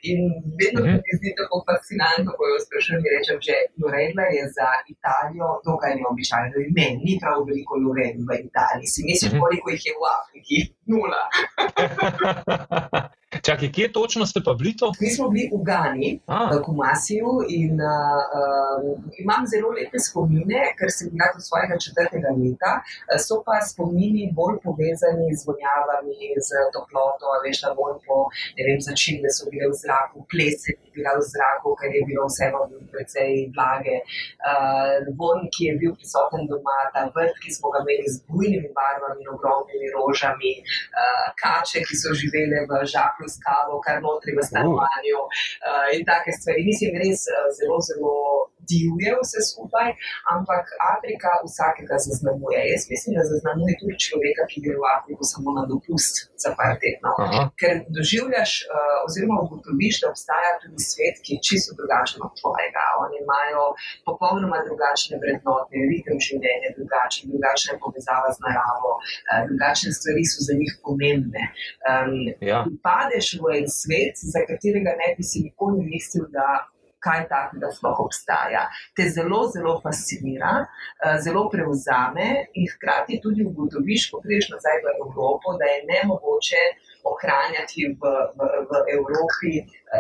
In 0.10 0.20
vedno 0.60 0.80
se 0.84 1.00
mi 1.06 1.12
zdi 1.20 1.32
tako 1.40 1.64
fascinantno, 1.68 2.36
ko 2.38 2.44
jo 2.52 2.58
sprašujem 2.66 3.02
in 3.06 3.12
rečem, 3.16 3.38
že 3.48 3.56
Lorela 3.82 4.26
je 4.36 4.44
za 4.58 4.70
Italijo 4.94 5.48
dokaj 5.68 5.96
neobičajno 6.00 6.58
ime. 6.68 6.88
Ni 7.06 7.20
prav 7.22 7.44
veliko 7.48 7.78
Lorel 7.84 8.18
v 8.28 8.40
Italiji. 8.48 8.88
Si 8.94 9.04
misliš, 9.06 9.36
koliko 9.42 9.70
jih 9.74 9.84
je 9.86 9.94
v 10.00 10.02
Afriki? 10.16 10.58
Nula. 10.92 11.24
Čakaj, 13.46 13.70
kje 13.72 13.92
točno 13.92 14.26
ste 14.26 14.40
pa 14.46 14.54
bili 14.60 14.74
to? 14.78 14.88
Mi 15.02 15.10
smo 15.16 15.26
bili 15.30 15.46
v 15.54 15.58
Gani, 15.70 16.10
v 16.54 16.56
Kumasiju 16.66 17.32
in 17.62 17.78
uh, 17.78 18.82
imam 19.24 19.44
zelo 19.52 19.70
lepe 19.78 20.00
spomine, 20.08 20.62
ker 20.78 20.90
sem 20.98 21.12
bila 21.14 21.28
do 21.36 21.40
svojega 21.48 21.76
četrtega 21.86 22.30
leta. 22.42 22.74
Uh, 22.82 23.20
So 23.26 23.36
pa 23.46 23.58
spomini 23.70 24.24
bolj 24.38 24.56
povezani 24.66 25.30
z 25.40 25.42
vonjavami, 25.48 26.18
z 26.48 26.50
toploto, 26.76 27.26
veš, 27.46 27.58
da 27.66 27.70
bolj 27.80 27.98
po 28.08 28.18
ne 28.58 28.62
vem, 28.68 28.80
začine 28.90 29.30
so 29.38 29.44
bile 29.52 29.70
v 29.72 29.78
zraku, 29.84 30.26
plese 30.32 30.74
je 30.74 30.90
bila 30.98 31.14
v 31.20 31.22
zraku, 31.34 31.76
ker 31.80 31.90
je 31.98 32.02
bilo 32.10 32.26
vseeno 32.32 32.60
precej 32.94 33.32
vlage. 33.56 33.96
Uh, 34.50 35.06
von, 35.20 35.46
ki 35.54 35.70
je 35.70 35.74
bil 35.82 35.94
prisoten 36.00 36.50
doma, 36.50 36.78
ta 36.98 37.06
vrt, 37.14 37.38
ki 37.44 37.54
smo 37.58 37.70
ga 37.74 37.86
imeli 37.86 38.10
z 38.10 38.18
bujnimi 38.26 38.70
barvami 38.78 39.22
in 39.22 39.30
ogromnimi 39.36 39.88
rožami, 39.94 40.54
uh, 40.98 41.26
kače, 41.42 41.86
ki 41.86 41.96
so 42.02 42.10
živele 42.18 42.66
v 42.70 42.82
žaklju 42.96 43.35
s 43.36 43.44
kavo, 43.46 43.80
kar 43.86 44.02
notri 44.08 44.36
v 44.38 44.48
stanovanju 44.50 45.20
uh, 45.22 45.88
in 45.96 46.08
take 46.08 46.36
stvari. 46.40 46.68
Mislim, 46.70 46.98
res 47.04 47.28
uh, 47.30 47.48
zelo, 47.60 47.80
zelo 47.90 48.16
divje 48.72 49.12
vse 49.22 49.40
skupaj, 49.52 49.90
ampak 50.36 50.64
Afrika 50.94 51.30
vsakega 51.48 51.96
zaznamuje. 52.08 52.60
Jaz 52.74 52.84
mislim, 52.94 53.12
da 53.18 53.24
zaznamuje 53.34 53.74
tudi 53.82 53.96
človeka, 54.06 54.42
ki 54.52 54.58
gre 54.66 54.76
v 54.82 54.86
Afriko 54.98 55.24
samo 55.34 55.50
na 55.58 55.64
dopust 55.72 56.16
za 56.44 56.50
par 56.58 56.74
tednov. 56.82 57.16
Ker 57.62 57.74
doživljaš, 57.98 58.52
uh, 58.64 59.08
oziroma 59.08 59.38
ugotoviš, 59.46 59.96
da 60.02 60.06
obstaja 60.14 60.52
tudi 60.64 60.80
svet, 60.92 61.16
ki 61.24 61.30
je 61.36 61.44
čisto 61.48 61.72
drugačen 61.80 62.20
od 62.28 62.34
tvojega. 62.40 62.84
Oni 63.04 63.16
imajo 63.26 63.62
popolnoma 64.08 64.58
drugačne 64.68 65.16
vrednote, 65.24 65.76
ritem 65.92 66.18
življenja, 66.28 66.68
je 66.70 66.76
drugačen, 66.80 67.24
drugačna 67.34 67.70
je 67.74 67.82
povezava 67.86 68.28
z 68.36 68.38
naravo, 68.46 68.92
uh, 69.00 69.42
drugačne 69.50 69.90
stvari 69.98 70.24
so 70.32 70.40
za 70.48 70.54
njih 70.62 70.74
pomembne. 70.86 71.44
Um, 71.92 72.14
Ja. 72.42 72.66
padeš 72.84 73.28
v 73.42 73.46
en 73.60 73.68
svet, 73.70 74.16
za 74.34 74.40
katerega 74.50 74.92
ne 75.02 75.10
bi 75.18 75.24
si 75.24 75.40
nikoli 75.48 75.80
mislil, 75.92 76.26
da 76.38 76.48
kaj 77.06 77.28
takega 77.32 77.72
sploh 77.78 78.02
obstaja. 78.06 78.66
Te 78.98 79.10
zelo, 79.16 79.42
zelo 79.54 79.78
fascinira, 79.84 80.54
eh, 80.64 81.18
zelo 81.26 81.46
prevzame 81.54 82.28
in 82.54 82.68
hkrati 82.74 83.22
tudi 83.24 83.46
ugotoviš, 83.46 84.10
ko 84.12 84.22
prideš 84.26 84.52
nazaj 84.56 84.82
v 84.86 84.98
Evropo, 84.98 85.58
da 85.60 85.72
je 85.74 85.80
ne 85.92 86.02
mogoče 86.12 86.64
ohranjati 87.12 87.90
v, 88.02 88.14
v, 88.38 88.42
v 88.70 88.72
Evropi 88.98 89.54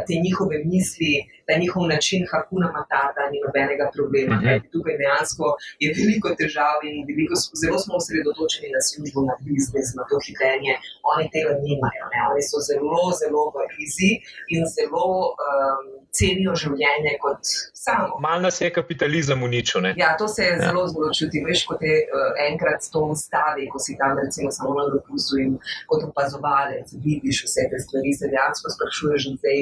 te 0.07 0.13
njihove 0.25 0.57
misli, 0.71 1.13
da 1.47 1.51
njihov 1.63 1.83
način 1.93 2.21
hakuna 2.31 2.67
matata 2.77 3.23
ni 3.31 3.37
nobenega 3.45 3.85
problema. 3.95 4.35
Mhm. 4.35 4.45
Kajti 4.45 4.67
Tukaj 4.73 4.95
dejansko 5.01 5.45
je 5.83 5.87
veliko 5.97 6.27
težav 6.39 6.77
in 6.89 6.95
veliko, 7.09 7.33
zelo 7.63 7.77
smo 7.83 7.93
osredotočeni 8.01 8.69
na 8.77 8.81
službo, 8.87 9.19
na 9.29 9.35
biznis, 9.45 9.89
na 9.97 10.03
to 10.09 10.15
hitenje. 10.25 10.73
Oni 11.11 11.25
tega 11.35 11.51
nimajo. 11.67 12.03
Ne? 12.13 12.19
Oni 12.31 12.43
so 12.49 12.57
zelo, 12.69 13.03
zelo 13.21 13.41
v 13.53 13.55
krizi 13.73 14.11
in 14.53 14.61
zelo 14.75 15.07
um, 15.43 15.83
cenijo 16.17 16.53
življenje 16.63 17.13
kot 17.23 17.41
samo. 17.85 18.19
Mal 18.25 18.41
nas 18.45 18.61
je 18.61 18.69
kapitalizem 18.79 19.43
uničil. 19.47 19.81
Ne? 19.85 19.91
Ja, 19.97 20.15
to 20.19 20.27
se 20.27 20.43
je 20.47 20.53
zelo, 20.65 20.87
zelo 20.93 21.09
čuti. 21.17 21.43
Veš, 21.47 21.65
ko 21.69 21.77
te 21.81 21.93
uh, 22.05 22.31
enkrat 22.49 22.87
to 22.93 23.03
ustavi, 23.15 23.67
ko 23.71 23.79
si 23.85 23.97
tam 23.99 24.17
recimo 24.23 24.51
samo 24.57 24.73
na 24.79 24.87
dopustu 24.93 25.39
in 25.43 25.57
kot 25.91 26.07
opazovalec 26.09 26.95
vidiš 27.05 27.43
vse 27.47 27.67
te 27.71 27.79
stvari, 27.85 28.13
se 28.19 28.31
dejansko 28.33 28.73
sprašuješ, 28.75 29.29
zdaj, 29.39 29.59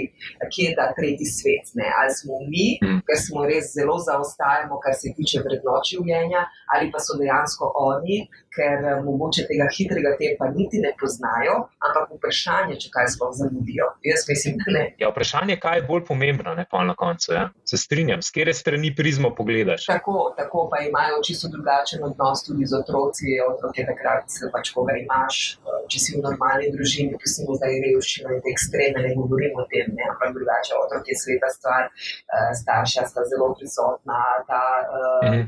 kje 0.52 0.70
je 0.70 0.76
ta 0.76 0.94
tretji 0.98 1.26
svet. 1.26 1.66
Ne? 1.80 1.88
Ali 2.00 2.12
smo 2.14 2.40
mi, 2.52 2.68
Mm. 2.84 3.00
ker 3.08 3.18
smo 3.18 3.46
res 3.46 3.66
zelo 3.74 3.98
zaostajamo, 4.00 4.80
kar 4.84 4.94
se 4.96 5.14
tiče 5.18 5.40
vrednot 5.46 5.84
življenja, 5.92 6.42
ali 6.74 6.92
pa 6.92 7.00
so 7.00 7.18
dejansko 7.20 7.72
oni, 7.76 8.18
ker 8.56 8.86
eh, 8.86 9.02
mogoče 9.06 9.46
tega 9.50 9.68
hitrega 9.76 10.12
tempa 10.20 10.46
niti 10.56 10.78
ne 10.84 10.92
poznajo, 11.00 11.56
ampak 11.86 12.12
vprašanje, 12.18 12.76
če 12.82 12.90
kaj 12.94 13.08
sploh 13.16 13.32
zamudijo. 13.34 13.88
Jaz 14.06 14.26
mislim, 14.30 14.58
da 14.62 14.76
ne. 14.78 14.84
Ja, 15.02 15.10
vprašanje, 15.10 15.58
kaj 15.60 15.78
je 15.80 15.86
bolj 15.90 16.04
pomembno, 16.06 16.54
ne 16.54 16.66
pa 16.72 16.84
na 16.84 16.96
koncu. 16.96 17.34
Ja. 17.34 17.50
Se 17.66 17.78
strinjam, 17.78 18.22
s 18.22 18.32
kere 18.32 18.54
strani 18.54 18.94
prizmo 18.96 19.34
pogledaš. 19.36 19.86
Tako, 19.90 20.34
tako 20.38 20.68
pa 20.72 20.84
imajo 20.86 21.22
čisto 21.26 21.48
drugačen 21.54 22.04
odnos 22.04 22.44
tudi 22.46 22.66
z 22.66 22.78
otroci. 22.82 23.38
Otrok 23.50 23.78
je 23.78 23.86
takrat, 23.90 24.26
pač, 24.54 24.72
ko 24.74 24.84
ga 24.88 24.94
imaš, 25.02 25.58
eh, 25.58 25.73
če 25.94 26.04
si 26.04 26.16
v 26.18 26.24
normalni 26.26 26.72
družini, 26.74 27.20
pustimo 27.22 27.58
zdaj 27.60 27.80
revščino 27.86 28.34
in 28.36 28.44
te 28.44 28.54
ekstreme, 28.54 29.06
ne 29.06 29.14
govorimo 29.20 29.64
o 29.64 29.68
tem, 29.72 29.94
ne, 29.98 30.10
ampak 30.12 30.36
drugače 30.38 30.78
otrok 30.82 31.10
je 31.12 31.20
sveta 31.22 31.52
stvar, 31.56 31.90
eh, 31.90 32.52
starša 32.62 33.08
sta 33.12 33.26
zelo 33.32 33.54
prisotna, 33.58 34.22
ta 34.50 34.64
uh. 35.00 35.42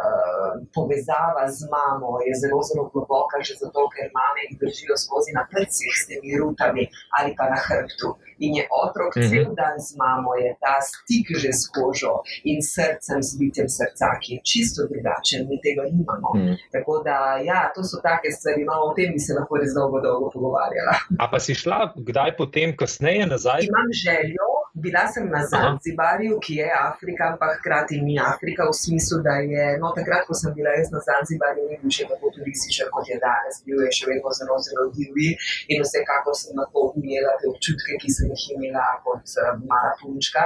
Uh, 0.00 0.56
povezava 0.76 1.44
z 1.56 1.68
mamo 1.74 2.10
je 2.26 2.32
zelo, 2.40 2.60
zelo 2.68 2.84
globoka, 2.92 3.36
že 3.46 3.54
zato, 3.62 3.80
ker 3.92 4.08
mame 4.18 4.40
jih 4.46 4.56
držijo 4.60 4.96
skozi 5.04 5.30
na 5.38 5.44
prcih 5.52 5.92
s 6.00 6.02
temi 6.08 6.32
rutami 6.40 6.84
ali 7.18 7.30
pa 7.38 7.44
na 7.52 7.58
hrbtu. 7.66 8.08
In 8.40 8.54
je 8.56 8.64
otrok 8.82 9.12
Mhm. 9.16 9.28
cel 9.30 9.48
dan 9.60 9.76
z 9.86 9.90
mamo, 10.00 10.32
je 10.42 10.50
ta 10.64 10.76
stik 10.80 11.26
že 11.42 11.50
s 11.52 11.68
kožo 11.74 12.14
in 12.44 12.58
srcem, 12.64 13.20
z 13.22 13.30
bitjem 13.40 13.68
srca, 13.68 14.06
ki 14.20 14.28
je 14.34 14.40
čisto 14.50 14.80
drugačen, 14.90 15.44
mi 15.50 15.60
tega 15.60 15.84
nimamo. 15.92 16.30
Mm. 16.34 16.56
Tako 16.72 17.02
da, 17.04 17.36
ja, 17.44 17.68
to 17.74 17.84
so 17.84 18.00
take 18.00 18.32
stvari, 18.32 18.64
no, 18.64 18.72
o 18.88 18.94
tem 18.96 19.12
bi 19.12 19.20
se 19.20 19.36
lahko 19.36 19.60
res 19.60 19.72
dolgo, 19.76 20.00
dolgo 20.00 20.30
pogovarjala. 20.34 20.94
A 21.20 21.28
pa 21.30 21.38
si 21.38 21.52
šla 21.54 21.92
kdaj 21.96 22.36
potem, 22.40 22.72
kasneje 22.76 23.26
nazaj? 23.26 23.60
Imam 23.68 23.88
željo, 24.04 24.48
bila 24.84 25.06
sem 25.12 25.28
na 25.30 25.42
Zanzibarju, 25.46 26.38
ki 26.44 26.54
je 26.60 26.68
Afrika, 26.90 27.30
ampak 27.32 27.58
hkrati 27.58 28.00
ni 28.02 28.18
Afrika, 28.18 28.66
v 28.70 28.74
smislu, 28.82 29.20
da 29.26 29.36
je, 29.44 29.64
no, 29.82 29.92
takrat, 29.96 30.26
ko 30.28 30.34
sem 30.34 30.54
bila 30.56 30.74
jaz 30.78 30.90
na 30.94 31.00
Zanzibarju, 31.08 31.68
ni 31.70 31.78
bil 31.82 31.94
še 31.96 32.08
tako 32.10 32.32
turističen 32.36 32.90
kot 32.94 33.08
je 33.08 33.18
danes, 33.22 33.62
bil 33.66 33.82
je 33.86 33.90
še 33.98 34.10
vedno 34.10 34.34
zelo, 34.38 34.58
zelo 34.66 34.86
divji 34.96 35.30
in 35.72 35.84
vsekakor 35.84 36.36
sem 36.36 36.56
lahko 36.58 36.90
ujela 36.98 37.36
te 37.40 37.48
občutke, 37.52 37.98
ki 38.02 38.14
sem 38.16 38.32
jih 38.34 38.46
imela 38.56 38.86
kot 39.04 39.24
eh, 39.40 39.52
mala 39.70 39.92
punčka 40.00 40.44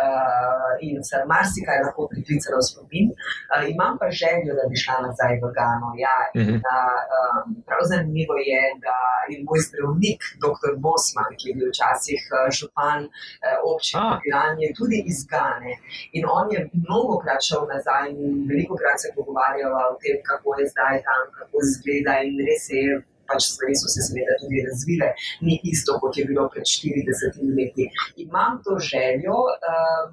uh, 0.00 0.70
in 0.86 1.02
se 1.08 1.16
marsikaj 1.32 1.78
lahko 1.84 2.08
priklicala 2.12 2.60
v 2.60 2.66
spomin. 2.68 3.08
Uh, 3.52 3.64
imam 3.72 3.98
pa 4.00 4.10
željo, 4.20 4.56
da 4.58 4.64
bi 4.70 4.76
šla 4.82 4.96
nazaj 5.06 5.34
v 5.42 5.52
Gano. 5.56 5.90
Ja, 6.04 6.16
in, 6.40 6.60
uh, 6.60 7.00
um, 7.16 7.56
prav 7.68 7.82
zanimivo 7.90 8.36
je, 8.50 8.62
da 8.84 8.98
je 9.30 9.36
moj 9.48 9.60
zdravnik, 9.66 10.20
dr. 10.44 10.72
Bosman, 10.84 11.32
ki 11.38 11.44
je 11.50 11.56
bil 11.58 11.68
včasih 11.72 12.20
uh, 12.30 12.48
župan 12.58 13.00
uh, 13.06 13.58
A. 13.94 14.18
Piran, 14.22 14.60
je 14.62 14.72
tudi 14.78 15.02
iz 15.12 15.20
Gane. 15.30 15.76
In 16.16 16.24
on 16.38 16.52
je 16.54 16.60
mnogo 16.72 17.18
krat 17.22 17.42
šel 17.48 17.66
nazaj 17.74 18.10
in 18.10 18.42
veliko 18.50 18.74
krat 18.80 18.98
se 19.02 19.12
pogovarjal 19.16 19.72
o 19.92 19.98
tem, 20.02 20.18
kako 20.30 20.58
je 20.58 20.68
zdaj 20.72 21.02
tam, 21.08 21.22
kako 21.38 21.54
izgleda 21.66 22.14
in 22.26 22.38
res 22.48 22.68
je 22.76 23.00
pač 23.30 23.46
stvari 23.52 23.74
so 23.80 23.88
se 23.94 24.02
seveda 24.08 24.34
tudi 24.42 24.62
razvile, 24.68 25.08
ni 25.46 25.54
isto, 25.72 25.96
kot 26.02 26.18
je 26.18 26.24
bilo 26.30 26.46
pred 26.52 26.66
40 26.66 27.38
leti. 27.58 27.86
Imam 28.24 28.58
to 28.64 28.78
željo, 28.90 29.36
um, 29.68 30.08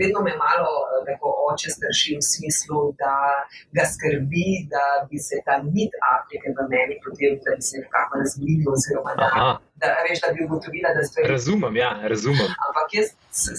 vedno 0.00 0.24
me 0.26 0.32
malo 0.44 0.70
tako 1.08 1.34
oče 1.50 1.68
strši 1.76 2.16
v 2.18 2.22
smislu, 2.32 2.80
da 3.02 3.16
ga 3.76 3.84
skrbi, 3.92 4.48
da 4.72 4.84
bi 5.08 5.18
se 5.28 5.36
ta 5.46 5.60
mit 5.76 5.92
Afrike 6.16 6.46
v 6.56 6.68
meni 6.72 6.96
potem, 7.04 7.38
da 7.44 7.50
bi 7.58 7.62
se 7.68 7.74
nekako 7.84 8.12
razvili 8.22 8.64
oziroma 8.74 9.12
da. 9.20 9.30
Aha. 9.32 9.52
Da, 9.80 9.86
veš, 10.06 10.18
da 10.24 10.28
bi 10.34 10.40
ugotovila, 10.46 10.90
da 10.96 11.02
stvari 11.08 11.26
Razumem, 11.34 11.74
ja, 11.84 11.90
razumem. 12.12 12.50
Ampak 12.66 12.88
jaz 12.98 13.08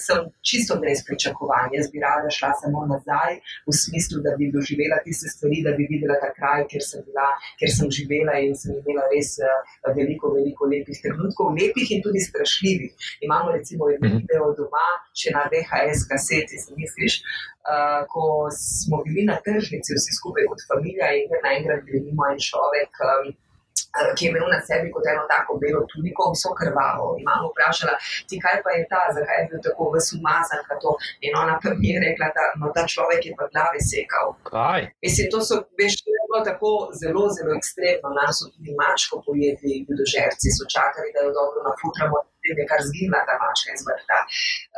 sem 0.05 0.21
čisto 0.49 0.73
brez 0.81 0.99
pričakovanj. 1.07 1.69
Jaz 1.77 1.87
bi 1.91 1.97
rada 2.05 2.29
šla 2.37 2.51
samo 2.61 2.79
nazaj, 2.93 3.33
v 3.67 3.71
smislu, 3.83 4.17
da 4.25 4.31
bi 4.39 4.45
doživela 4.55 4.97
tiste 5.05 5.27
stvari, 5.33 5.57
da 5.67 5.71
bi 5.77 5.83
videla 5.91 6.15
ta 6.23 6.29
kraj, 6.37 6.61
kjer 6.71 6.83
sem 6.89 7.01
bila, 7.07 7.27
kjer 7.59 7.71
sem 7.77 7.87
živela 7.97 8.35
in 8.45 8.55
sem 8.61 8.71
imela 8.79 9.03
res 9.11 9.29
eh, 9.43 9.59
veliko, 9.97 10.31
veliko 10.37 10.63
lepih 10.73 10.97
trenutkov, 11.03 11.51
lepih 11.59 11.87
in 11.95 11.99
tudi 12.05 12.23
strašljivih. 12.29 12.91
Imamo 13.27 13.47
recimo 13.57 13.83
en 13.91 13.99
Mhm. 14.05 14.17
video 14.23 14.45
doma, 14.59 14.87
še 15.19 15.29
na 15.35 15.43
VHS 15.51 16.01
kaseti, 16.11 16.55
si 16.63 16.71
misliš. 16.81 17.13
Uh, 17.65 18.01
ko 18.13 18.23
smo 18.53 18.97
bili 19.05 19.23
na 19.25 19.35
tržnici, 19.45 19.89
vsi 19.97 20.11
skupaj 20.19 20.45
kot 20.51 20.59
familia, 20.69 21.07
in 21.17 21.25
naenkrat 21.45 21.81
vidimo 21.89 22.23
en 22.31 22.37
človek, 22.49 22.91
um, 23.09 23.25
ki 24.15 24.25
je 24.25 24.29
imel 24.31 24.47
na 24.53 24.59
sebi 24.67 24.87
kot 24.93 25.05
eno 25.11 25.23
tako 25.33 25.51
belo 25.63 25.81
tuniko, 25.91 26.23
vso 26.35 26.51
krvavo. 26.59 27.07
In 27.19 27.23
Mamo 27.29 27.47
vprašala, 27.51 27.93
ti 28.29 28.35
kaj 28.43 28.57
pa 28.63 28.69
je 28.77 28.83
ta, 28.91 29.01
zakaj 29.17 29.37
je 29.41 29.47
bil 29.49 29.59
tako 29.67 29.83
vsumazan, 29.93 30.61
pa 30.67 30.75
to. 30.83 30.91
In 31.25 31.31
ona 31.41 31.53
pa 31.61 31.69
mi 31.79 31.87
je 31.93 31.97
rekla, 32.07 32.27
da 32.37 32.43
no, 32.59 32.65
ta 32.75 32.83
človek 32.93 33.21
je 33.27 33.33
pa 33.39 33.45
glave 33.53 33.79
sekal. 33.91 34.27
Kaj? 34.55 34.81
Mislim, 35.05 35.25
to 35.33 35.39
so, 35.47 35.55
veš, 35.79 35.93
bilo 36.27 36.39
tako 36.49 36.71
zelo, 37.01 37.23
zelo 37.37 37.51
ekstremno. 37.59 38.09
Nas 38.19 38.33
so 38.39 38.45
tudi 38.53 38.71
mačko 38.81 39.15
pojedli, 39.25 39.73
ljudožerci 39.87 40.47
so 40.57 40.63
čakali, 40.75 41.09
da 41.15 41.19
jo 41.25 41.31
dobro 41.39 41.59
nafutramo, 41.69 42.15
potem 42.25 42.57
je 42.61 42.65
kar 42.71 42.81
zginila 42.89 43.19
ta 43.27 43.35
mačka 43.43 43.69
iz 43.77 43.81
vrta. 43.87 44.19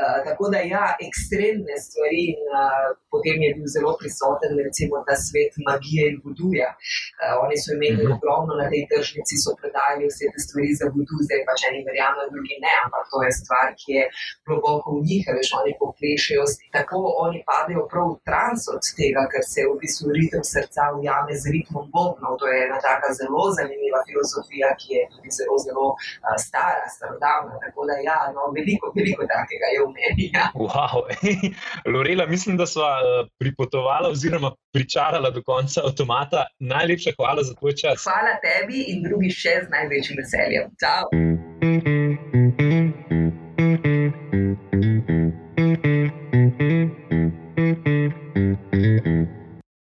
Uh, 0.02 0.18
tako 0.28 0.44
da 0.54 0.60
ja, 0.76 0.86
ekstremne 1.08 1.76
stvari 1.86 2.22
in 2.34 2.42
uh, 2.60 2.88
potem 3.14 3.38
je 3.46 3.50
bil 3.58 3.68
zelo 3.76 3.92
prisoten 4.02 4.52
recimo 4.68 4.96
ta 5.08 5.16
svet 5.28 5.54
magije 5.68 6.04
in 6.12 6.18
voduja. 6.26 6.70
Uh, 6.74 7.34
oni 7.44 7.56
so 7.62 7.70
imeli 7.76 8.04
Mhm. 8.04 8.14
ogromno 8.16 8.54
na 8.62 8.66
tej 8.72 8.84
tržnici, 9.08 9.36
so 9.44 9.52
predajali 9.62 10.06
vse 10.12 10.26
te 10.34 10.40
stvari 10.46 10.72
za 10.80 10.86
vodu, 10.94 11.16
zdaj 11.26 11.42
pač 11.48 11.60
eni 11.70 11.80
verjamejo, 11.88 12.28
drugi 12.34 12.56
ne, 12.66 12.74
ampak 12.84 13.04
to 13.12 13.18
je 13.26 13.32
stvar, 13.40 13.68
ki 13.80 13.90
je 13.98 14.04
globoko 14.48 14.88
v 14.98 15.00
njih, 15.08 15.24
veš, 15.38 15.50
oni 15.60 15.74
poplešajo, 15.82 16.44
tako 16.76 16.98
oni 17.26 17.40
padejo 17.50 17.84
prav 17.92 18.08
v 18.14 18.20
trans 18.28 18.62
od 18.74 18.84
tega, 19.00 19.24
ker 19.32 19.44
se 19.54 19.62
v 19.70 19.74
bistvu 19.82 20.12
ritem 20.20 20.44
srca 20.54 20.92
ujame 20.98 21.34
z 21.42 21.44
ritmom 21.56 21.86
bobnov. 21.96 22.34
To 22.42 22.46
je 22.52 22.58
ena 22.68 22.80
taka 22.90 23.10
zelo 23.20 23.44
zanimiva 23.58 24.00
filozofija, 24.08 24.70
ki 24.80 24.90
je 24.98 25.04
tudi 25.14 25.30
zelo, 25.40 25.56
zelo 25.66 25.88
uh, 25.96 26.36
stara, 26.46 26.86
starodavna. 26.96 27.56
Tako 27.66 27.88
da 27.90 27.96
ja, 28.10 28.20
no, 28.36 28.52
veliko, 28.58 28.92
veliko 28.98 29.24
takega 29.34 29.68
je 29.76 29.80
v 29.86 29.90
meni. 29.98 30.26
Ja. 30.36 30.46
Wow. 30.56 31.08
Lorela, 31.94 32.26
mislim, 32.26 32.58
da 32.60 32.66
sva 32.68 32.92
pripotovala 33.40 34.12
oziroma 34.16 34.52
pričarala 34.76 35.30
do 35.30 35.42
konca 35.44 35.82
avtomata. 35.88 36.46
Najlepša 36.60 37.12
hvala 37.18 37.44
za 37.44 37.54
tvoj 37.60 37.74
čas. 37.82 38.04
Hvala 38.04 38.34
tebi 38.46 38.80
in 38.92 38.97
drugi 39.04 39.32
še 39.34 39.62
z 39.66 39.74
največjim 39.74 40.22
veseljem. 40.22 40.74
Ciao. 40.80 41.97